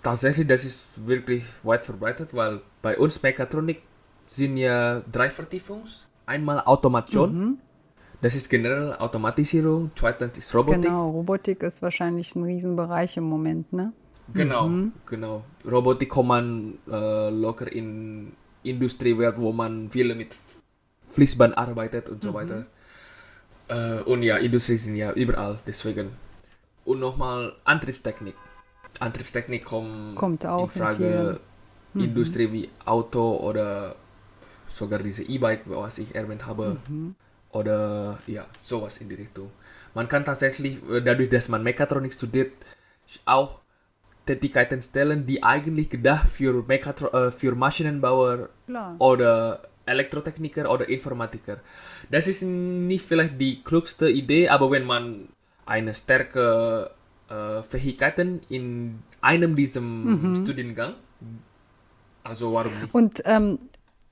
tatsächlich, 0.00 0.46
das 0.46 0.64
ist 0.64 0.86
wirklich 1.04 1.42
weit 1.64 1.84
verbreitet, 1.84 2.32
weil 2.32 2.60
bei 2.80 2.96
uns 2.96 3.20
Mechatronik 3.24 3.82
sind 4.28 4.56
ja 4.56 5.02
drei 5.10 5.30
Vertiefungs. 5.30 6.06
Einmal 6.26 6.60
Automation, 6.60 7.58
das 8.22 8.36
ist 8.36 8.48
generell 8.48 8.94
Automatisierung, 8.94 9.90
zweitens 9.96 10.38
ist 10.38 10.54
Robotik. 10.54 10.82
Genau, 10.82 11.10
Robotik 11.10 11.64
ist 11.64 11.82
wahrscheinlich 11.82 12.36
ein 12.36 12.44
Riesenbereich 12.44 13.16
im 13.16 13.24
Moment, 13.24 13.72
ne? 13.72 13.92
Genau, 14.32 14.70
genau. 15.06 15.42
Robotik 15.68 16.12
kann 16.12 16.26
man 16.28 16.78
äh, 16.88 17.30
locker 17.30 17.70
in 17.70 18.32
Industriewelt, 18.62 19.38
wo 19.38 19.50
man 19.52 19.90
viel 19.90 20.14
mit 20.14 20.36
Fließband 21.14 21.58
arbeitet 21.58 22.08
und 22.08 22.22
so 22.22 22.32
weiter. 22.32 22.66
Äh, 23.68 24.00
und 24.02 24.22
ja, 24.22 24.36
Industrie 24.36 24.76
sind 24.76 24.96
ja 24.96 25.12
überall, 25.12 25.58
deswegen. 25.66 26.10
Und 26.84 27.00
nochmal 27.00 27.54
Antriebstechnik. 27.64 28.34
Antriebstechnik 29.00 29.64
kommt, 29.64 30.16
Kommt 30.16 30.46
auch 30.46 30.64
in 30.64 30.64
in 30.64 30.70
Frage 30.70 31.40
Industrie 31.94 32.52
wie 32.52 32.68
Auto 32.84 33.36
oder 33.36 33.96
sogar 34.68 34.98
diese 35.00 35.22
E-Bike, 35.22 35.62
was 35.66 35.98
ich 35.98 36.14
erwähnt 36.14 36.46
habe. 36.46 36.76
Oder 37.52 38.18
ja, 38.26 38.46
sowas 38.62 38.98
in 38.98 39.08
die 39.08 39.14
Richtung. 39.14 39.50
Man 39.94 40.08
kann 40.08 40.24
tatsächlich, 40.24 40.78
äh, 40.90 41.00
dadurch, 41.00 41.30
dass 41.30 41.48
man 41.48 41.62
Mechatronik 41.62 42.12
studiert, 42.12 42.52
auch 43.24 43.60
Tätigkeiten 44.26 44.82
stellen, 44.82 45.24
die 45.24 45.42
eigentlich 45.42 45.88
gedacht 45.88 46.28
für, 46.28 46.64
Mechatro 46.66 47.08
äh, 47.16 47.30
für 47.30 47.54
Maschinenbauer 47.54 48.50
Klar. 48.66 48.96
oder 48.98 49.62
Elektrotechniker 49.86 50.70
oder 50.70 50.88
Informatiker. 50.88 51.60
Das 52.10 52.28
ist 52.28 52.42
nicht 52.42 53.04
vielleicht 53.04 53.40
die 53.40 53.62
klugste 53.62 54.08
Idee, 54.08 54.48
aber 54.48 54.70
wenn 54.70 54.84
man 54.84 55.28
eine 55.64 55.94
starke 55.94 56.90
äh, 57.28 57.62
Fähigkeiten 57.62 58.40
in 58.48 59.02
einem 59.20 59.56
diesem 59.56 60.36
Studiengang, 60.42 60.94
also 62.22 62.52
warum 62.52 62.72
nicht? 62.80 62.94
Und 62.94 63.22
ähm, 63.24 63.58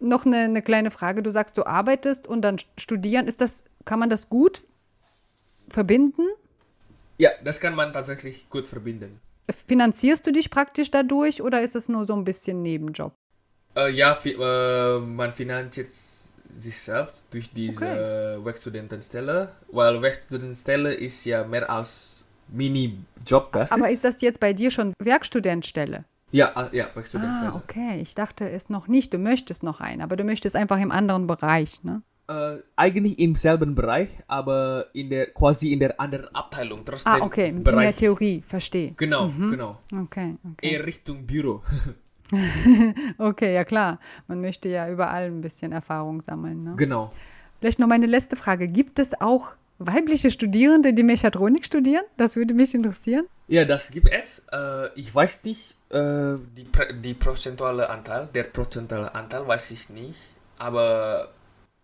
noch 0.00 0.26
eine, 0.26 0.38
eine 0.38 0.62
kleine 0.62 0.90
Frage. 0.90 1.22
Du 1.22 1.30
sagst, 1.30 1.56
du 1.56 1.64
arbeitest 1.64 2.26
und 2.26 2.42
dann 2.42 2.58
studieren. 2.78 3.26
Ist 3.26 3.40
das, 3.40 3.64
kann 3.84 3.98
man 3.98 4.10
das 4.10 4.28
gut 4.28 4.62
verbinden? 5.68 6.22
Ja, 7.18 7.30
das 7.42 7.60
kann 7.60 7.74
man 7.74 7.92
tatsächlich 7.92 8.48
gut 8.50 8.68
verbinden. 8.68 9.20
Finanzierst 9.66 10.26
du 10.26 10.32
dich 10.32 10.50
praktisch 10.50 10.90
dadurch 10.90 11.42
oder 11.42 11.62
ist 11.62 11.76
es 11.76 11.88
nur 11.88 12.04
so 12.04 12.14
ein 12.14 12.24
bisschen 12.24 12.62
Nebenjob? 12.62 13.12
Äh, 13.76 13.90
ja, 13.90 14.14
fi 14.14 14.32
äh, 14.32 15.00
man 15.00 15.32
finanziert 15.32 15.88
sich 16.54 16.78
selbst 16.80 17.26
durch 17.30 17.50
diese 17.52 17.76
Okay. 17.76 18.44
Werkstudentenstelle, 18.44 19.50
weil 19.72 20.00
Werkstudentenstelle 20.02 20.92
ist 20.94 21.24
ja 21.24 21.44
mehr 21.44 21.68
als 21.70 22.24
Mini-Jobbasis. 22.48 23.72
Aber 23.72 23.90
ist 23.90 24.04
das 24.04 24.20
jetzt 24.20 24.40
bei 24.40 24.52
dir 24.52 24.70
schon 24.70 24.92
Werkstudentstelle? 24.98 26.04
Ja, 26.30 26.48
äh, 26.72 26.76
ja, 26.76 26.86
Werkstudentenstelle. 26.94 27.52
Ah, 27.52 27.62
okay. 27.62 28.00
Ich 28.02 28.14
dachte 28.14 28.48
es 28.50 28.68
noch 28.68 28.88
nicht. 28.88 29.14
Du 29.14 29.18
möchtest 29.18 29.62
noch 29.62 29.80
einen, 29.80 30.00
aber 30.02 30.16
du 30.16 30.24
möchtest 30.24 30.56
einfach 30.56 30.80
im 30.80 30.90
anderen 30.90 31.26
Bereich, 31.26 31.82
ne? 31.84 32.02
Äh, 32.26 32.56
eigentlich 32.74 33.18
im 33.18 33.34
selben 33.34 33.74
Bereich, 33.74 34.08
aber 34.28 34.86
in 34.94 35.10
der 35.10 35.26
quasi 35.32 35.72
in 35.72 35.80
der 35.80 36.00
anderen 36.00 36.34
Abteilung. 36.34 36.82
Trotzdem 36.84 37.12
Ah, 37.12 37.18
okay. 37.20 37.50
In 37.50 37.62
Bereich. 37.62 37.88
der 37.88 37.96
Theorie, 37.96 38.42
verstehe. 38.46 38.94
Genau, 38.96 39.28
genau. 39.28 39.78
Okay, 39.92 40.36
okay. 40.52 40.70
Eher 40.72 40.86
Richtung 40.86 41.26
Büro. 41.26 41.62
Okay, 43.18 43.54
ja 43.54 43.64
klar. 43.64 43.98
Man 44.28 44.40
möchte 44.40 44.68
ja 44.68 44.88
überall 44.90 45.24
ein 45.26 45.40
bisschen 45.40 45.72
Erfahrung 45.72 46.20
sammeln. 46.20 46.64
Ne? 46.64 46.74
genau. 46.76 47.10
Vielleicht 47.60 47.78
noch 47.78 47.86
meine 47.86 48.06
letzte 48.06 48.36
Frage. 48.36 48.68
Gibt 48.68 48.98
es 48.98 49.18
auch 49.20 49.52
weibliche 49.78 50.30
Studierende, 50.30 50.92
die 50.92 51.02
Mechatronik 51.02 51.64
studieren? 51.64 52.04
Das 52.18 52.36
würde 52.36 52.52
mich 52.52 52.74
interessieren. 52.74 53.26
Ja, 53.48 53.64
das 53.64 53.90
gibt 53.90 54.08
es. 54.10 54.44
Äh, 54.52 54.88
ich 54.96 55.14
weiß 55.14 55.44
nicht, 55.44 55.74
äh, 55.90 56.34
die, 56.56 56.66
die 57.02 57.14
prozentuale 57.14 57.88
Anteil, 57.88 58.28
der 58.34 58.44
prozentuale 58.44 59.14
Anteil 59.14 59.46
weiß 59.46 59.70
ich 59.70 59.88
nicht, 59.88 60.18
aber 60.58 61.28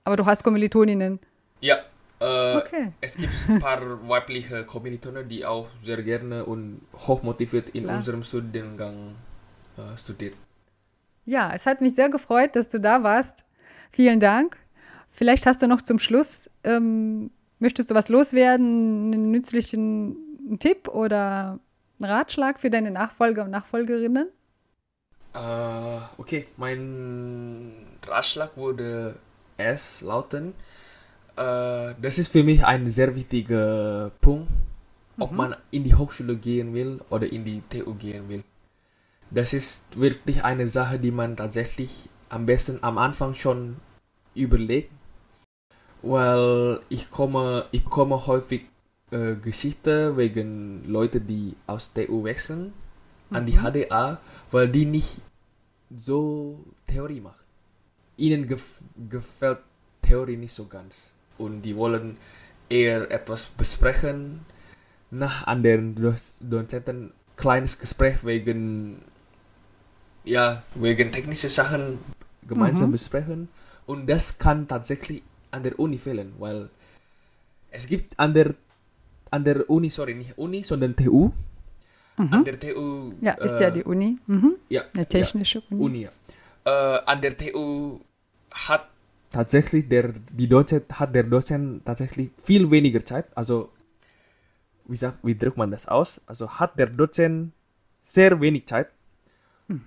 Aber 0.05 0.16
du 0.16 0.26
hast 0.26 0.42
Kommilitoninnen. 0.44 1.18
ja, 1.61 1.76
äh, 2.20 2.57
Okay. 2.57 2.92
es 3.00 3.16
gibt 3.16 3.33
ein 3.48 3.61
paar 3.61 3.81
weibliche 4.09 4.64
Kommilitonen, 4.64 5.29
die 5.29 5.46
auch 5.46 5.68
sehr 5.83 6.03
gerne 6.03 6.44
und 6.44 6.83
hochmotiviert 7.07 7.70
in 7.70 7.85
Klar. 7.85 7.96
unserem 7.96 8.22
Studiengang 8.22 9.14
äh, 9.92 9.98
studieren. 9.98 10.34
Ja, 11.24 11.52
es 11.54 11.66
hat 11.66 11.80
mich 11.80 11.94
sehr 11.94 12.08
gefreut, 12.08 12.56
dass 12.56 12.68
du 12.68 12.80
da 12.80 13.02
warst. 13.02 13.44
Vielen 13.90 14.20
Dank. 14.20 14.56
Vielleicht 15.10 15.46
hast 15.46 15.62
du 15.62 15.66
noch 15.66 15.82
zum 15.82 15.98
Schluss, 15.98 16.48
ähm, 16.64 17.30
möchtest 17.58 17.90
du 17.90 17.94
was 17.94 18.08
loswerden, 18.08 19.12
einen 19.12 19.30
nützlichen 19.30 20.16
Tipp 20.58 20.88
oder 20.88 21.58
einen 22.00 22.10
Ratschlag 22.10 22.60
für 22.60 22.70
deine 22.70 22.90
Nachfolger 22.90 23.44
und 23.44 23.50
Nachfolgerinnen? 23.50 24.28
Äh, 25.34 25.98
okay, 26.16 26.46
mein 26.56 27.72
Ratschlag 28.06 28.56
würde 28.56 29.16
es 29.56 30.00
lauten, 30.00 30.54
äh, 31.36 31.94
das 32.00 32.18
ist 32.18 32.28
für 32.28 32.42
mich 32.42 32.64
ein 32.64 32.86
sehr 32.86 33.14
wichtiger 33.14 34.10
Punkt, 34.20 34.50
ob 35.18 35.32
man 35.32 35.54
in 35.70 35.84
die 35.84 35.94
Hochschule 35.94 36.36
gehen 36.36 36.74
will 36.74 37.00
oder 37.10 37.30
in 37.30 37.44
die 37.44 37.62
TU 37.68 37.94
gehen 37.94 38.28
will. 38.28 38.42
Das 39.30 39.54
ist 39.54 39.84
wirklich 39.98 40.42
eine 40.44 40.66
Sache, 40.66 40.98
die 40.98 41.10
man 41.12 41.36
tatsächlich 41.36 41.90
am 42.28 42.46
besten 42.46 42.82
am 42.82 42.98
Anfang 42.98 43.34
schon 43.34 43.76
überlegt, 44.34 44.90
weil 46.02 46.80
ich 46.88 47.10
komme, 47.10 47.66
ich 47.70 47.84
komme 47.84 48.26
häufig 48.26 48.62
äh, 49.10 49.36
Geschichte 49.36 50.16
wegen 50.16 50.84
Leute, 50.86 51.20
die 51.20 51.54
aus 51.66 51.92
TU 51.92 52.24
wechseln 52.24 52.72
an 53.30 53.46
die 53.46 53.58
HDA, 53.58 54.20
weil 54.50 54.68
die 54.68 54.86
nicht 54.86 55.20
so 55.94 56.64
Theorie 56.86 57.20
macht. 57.20 57.44
Ihnen 58.16 58.46
gef 58.46 58.64
gefällt 59.08 59.58
Theorie 60.02 60.36
nicht 60.36 60.52
so 60.52 60.66
ganz. 60.66 61.10
Und 61.38 61.62
die 61.62 61.76
wollen 61.76 62.16
eher 62.68 63.10
etwas 63.10 63.46
besprechen, 63.46 64.40
nach 65.10 65.46
anderen 65.46 65.94
Doz- 65.94 66.40
Dozenten 66.42 67.12
kleines 67.36 67.78
Gespräch 67.78 68.24
wegen, 68.24 69.02
ja, 70.30 70.62
wegen 70.74 71.10
technische 71.10 71.48
Sachen 71.48 71.98
gemeinsam 72.46 72.88
Mhm. 72.88 72.92
besprechen. 72.92 73.48
Und 73.86 74.06
das 74.08 74.38
kann 74.38 74.68
tatsächlich 74.68 75.22
an 75.50 75.62
der 75.66 75.74
Uni 75.78 75.98
fehlen, 75.98 76.32
weil 76.38 76.70
es 77.70 77.86
gibt 77.86 78.14
an 78.18 78.32
der, 78.34 78.54
an 79.30 79.42
der 79.44 79.68
Uni, 79.68 79.90
sorry, 79.90 80.14
nicht 80.14 80.38
Uni, 80.38 80.62
sondern 80.62 80.94
TU. 80.94 81.30
An 82.16 82.44
der 82.44 82.58
TU. 82.60 83.14
Ja, 83.20 83.32
ist 83.40 83.58
ja 83.60 83.68
äh, 83.68 83.72
die 83.72 83.84
Uni. 83.84 84.18
Mhm. 84.26 84.56
ja, 84.68 84.82
Eine 84.94 85.06
technische 85.06 85.62
Uni. 85.70 85.80
Uni. 85.82 86.00
Ja. 86.06 86.10
Äh, 86.64 87.00
an 87.06 87.20
der 87.22 87.36
TU 87.36 87.98
hat 88.50 88.86
tatsächlich 89.32 89.88
der 89.88 90.12
die 90.30 90.46
Dozent 90.48 90.84
hat 91.00 91.14
der 91.14 91.22
Dozent 91.24 91.84
tatsächlich 91.86 92.30
viel 92.44 92.70
weniger 92.70 93.02
Zeit. 93.04 93.26
Also 93.34 93.70
wie 94.86 94.96
sagt 94.96 95.18
wie 95.22 95.34
drückt 95.34 95.56
man 95.56 95.70
das 95.70 95.88
aus? 95.88 96.20
Also 96.26 96.50
hat 96.60 96.76
der 96.78 96.88
Dozent 96.92 97.52
sehr 98.02 98.38
wenig 98.40 98.66
Zeit, 98.66 98.88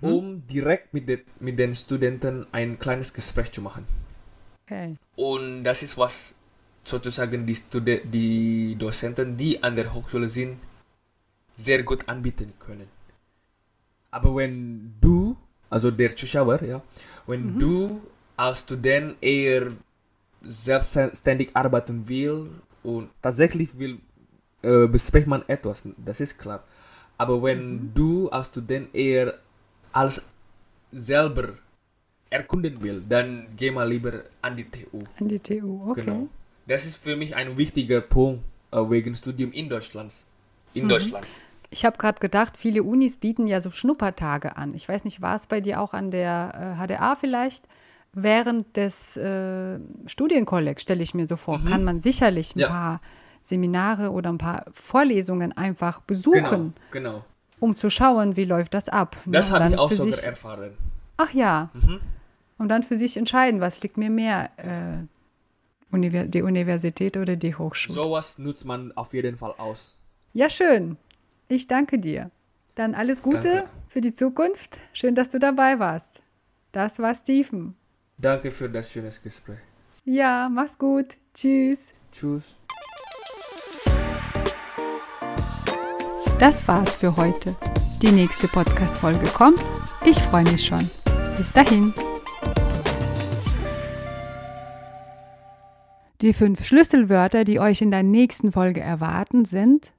um 0.00 0.46
direkt 0.46 0.94
mit, 0.94 1.08
den 1.08 1.20
mit 1.40 1.58
den 1.58 1.74
Studenten 1.74 2.46
ein 2.52 2.78
kleines 2.78 3.12
Gespräch 3.12 3.52
zu 3.52 3.60
machen. 3.60 3.86
Okay. 4.64 4.96
Und 5.16 5.64
das 5.64 5.82
ist 5.82 5.98
was 5.98 6.34
sozusagen 6.84 7.46
die, 7.46 7.54
Studi 7.54 8.02
die 8.04 8.76
Dozenten, 8.78 9.36
die 9.36 9.62
an 9.62 9.76
der 9.76 9.92
Hochschule 9.92 10.28
sind, 10.28 10.58
sehr 11.56 11.82
gut 11.82 12.08
anbieten 12.08 12.52
können. 12.58 12.88
Aber 14.10 14.36
wenn 14.36 14.94
du, 15.00 15.36
also 15.70 15.90
der 15.90 16.14
Zuschauer, 16.14 16.62
ja, 16.62 16.82
wenn 17.26 17.58
du 17.58 18.00
als 18.36 18.60
Student 18.60 19.16
eher 19.20 19.72
selbstständig 20.42 21.50
arbeiten 21.54 22.06
will 22.08 22.50
und 22.82 23.10
tatsächlich 23.22 23.76
will, 23.78 23.98
äh, 24.62 24.86
bespricht 24.86 25.26
man 25.26 25.42
etwas, 25.48 25.88
das 25.96 26.20
ist 26.20 26.38
klar. 26.38 26.64
Aber 27.16 27.42
wenn 27.42 27.92
du 27.94 28.28
als 28.28 28.48
Student 28.48 28.94
eher 28.94 29.38
als 29.94 30.26
selber 30.92 31.54
erkunden 32.30 32.82
will, 32.82 33.02
dann 33.08 33.46
geh 33.56 33.70
mal 33.70 33.88
lieber 33.88 34.24
an 34.42 34.56
die 34.56 34.64
TU. 34.64 35.02
An 35.20 35.28
die 35.28 35.38
TU, 35.38 35.90
okay. 35.90 36.00
Genau. 36.04 36.28
Das 36.66 36.84
ist 36.84 36.96
für 36.96 37.16
mich 37.16 37.34
ein 37.36 37.56
wichtiger 37.56 38.00
Punkt 38.00 38.42
äh, 38.72 38.78
wegen 38.78 39.14
Studium 39.14 39.52
in 39.52 39.68
Deutschland. 39.68 40.12
In 40.74 40.84
Mhm. 40.84 40.88
Deutschland. 40.88 41.26
Ich 41.70 41.84
habe 41.84 41.98
gerade 41.98 42.20
gedacht, 42.20 42.56
viele 42.56 42.82
Unis 42.82 43.16
bieten 43.16 43.46
ja 43.46 43.60
so 43.60 43.70
Schnuppertage 43.70 44.56
an. 44.56 44.74
Ich 44.74 44.88
weiß 44.88 45.04
nicht, 45.04 45.20
war 45.22 45.36
es 45.36 45.46
bei 45.46 45.60
dir 45.60 45.80
auch 45.80 45.92
an 45.92 46.10
der 46.10 46.76
äh, 46.78 46.86
HDA 46.86 47.16
vielleicht? 47.16 47.64
Während 48.16 48.76
des 48.76 49.16
äh, 49.16 49.78
Studienkollegs, 50.06 50.82
stelle 50.82 51.02
ich 51.02 51.14
mir 51.14 51.26
so 51.26 51.34
vor, 51.36 51.60
kann 51.64 51.82
man 51.84 52.00
sicherlich 52.00 52.54
ein 52.54 52.58
Mhm. 52.58 52.62
Ja. 52.62 52.68
paar 52.68 53.00
Seminare 53.42 54.10
oder 54.10 54.30
ein 54.30 54.38
paar 54.38 54.64
Vorlesungen 54.72 55.52
einfach 55.56 56.00
besuchen, 56.00 56.74
Genau, 56.90 57.10
genau. 57.12 57.24
Um 57.64 57.76
zu 57.76 57.90
schauen, 57.90 58.36
wie 58.36 58.44
läuft 58.44 58.74
das 58.74 58.88
ab. 58.88 59.16
Das 59.24 59.50
habe 59.50 59.70
ich 59.70 59.78
auch 59.78 59.90
sogar 59.90 60.12
sich, 60.12 60.26
erfahren. 60.26 60.72
Ach 61.16 61.32
ja. 61.32 61.70
Mhm. 61.72 62.00
Und 62.58 62.68
dann 62.68 62.82
für 62.82 62.96
sich 62.96 63.16
entscheiden, 63.16 63.60
was 63.60 63.80
liegt 63.82 63.96
mir 63.96 64.10
mehr, 64.10 64.50
äh, 64.56 65.94
Univers 65.94 66.28
die 66.28 66.42
Universität 66.42 67.16
oder 67.16 67.36
die 67.36 67.54
Hochschule. 67.54 67.94
Sowas 67.94 68.38
nutzt 68.38 68.64
man 68.64 68.92
auf 68.92 69.14
jeden 69.14 69.36
Fall 69.36 69.54
aus. 69.58 69.96
Ja, 70.32 70.50
schön. 70.50 70.96
Ich 71.48 71.66
danke 71.66 71.98
dir. 71.98 72.30
Dann 72.74 72.94
alles 72.94 73.22
Gute 73.22 73.54
Danke. 73.54 73.68
für 73.88 74.00
die 74.00 74.12
Zukunft. 74.12 74.76
Schön, 74.92 75.14
dass 75.14 75.28
du 75.28 75.38
dabei 75.38 75.78
warst. 75.78 76.20
Das 76.72 76.98
war 76.98 77.14
Steven. 77.14 77.74
Danke 78.18 78.50
für 78.50 78.68
das 78.68 78.90
schöne 78.90 79.10
Gespräch. 79.22 79.58
Ja, 80.04 80.48
mach's 80.52 80.76
gut. 80.76 81.16
Tschüss. 81.32 81.94
Tschüss. 82.12 82.56
Das 86.44 86.68
war's 86.68 86.94
für 86.96 87.16
heute. 87.16 87.56
Die 88.02 88.12
nächste 88.12 88.48
Podcast-Folge 88.48 89.28
kommt. 89.28 89.64
Ich 90.04 90.18
freue 90.18 90.44
mich 90.44 90.66
schon. 90.66 90.90
Bis 91.38 91.54
dahin. 91.54 91.94
Die 96.20 96.34
fünf 96.34 96.66
Schlüsselwörter, 96.66 97.44
die 97.44 97.60
euch 97.60 97.80
in 97.80 97.90
der 97.90 98.02
nächsten 98.02 98.52
Folge 98.52 98.80
erwarten, 98.82 99.46
sind 99.46 99.94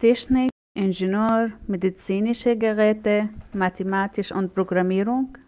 Technik, 0.00 0.50
Ingenieur, 0.74 1.52
medizinische 1.68 2.56
Geräte, 2.56 3.28
Mathematik 3.52 4.32
und 4.32 4.56
Programmierung, 4.56 5.38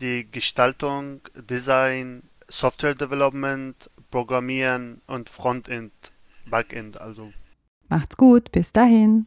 die 0.00 0.26
Gestaltung, 0.32 1.20
Design, 1.34 2.22
Software 2.48 2.94
Development, 2.94 3.90
Programmieren 4.10 5.02
und 5.06 5.28
Frontend, 5.28 5.92
Backend 6.48 6.98
also. 6.98 7.30
Macht's 7.90 8.16
gut. 8.16 8.50
Bis 8.52 8.72
dahin. 8.72 9.26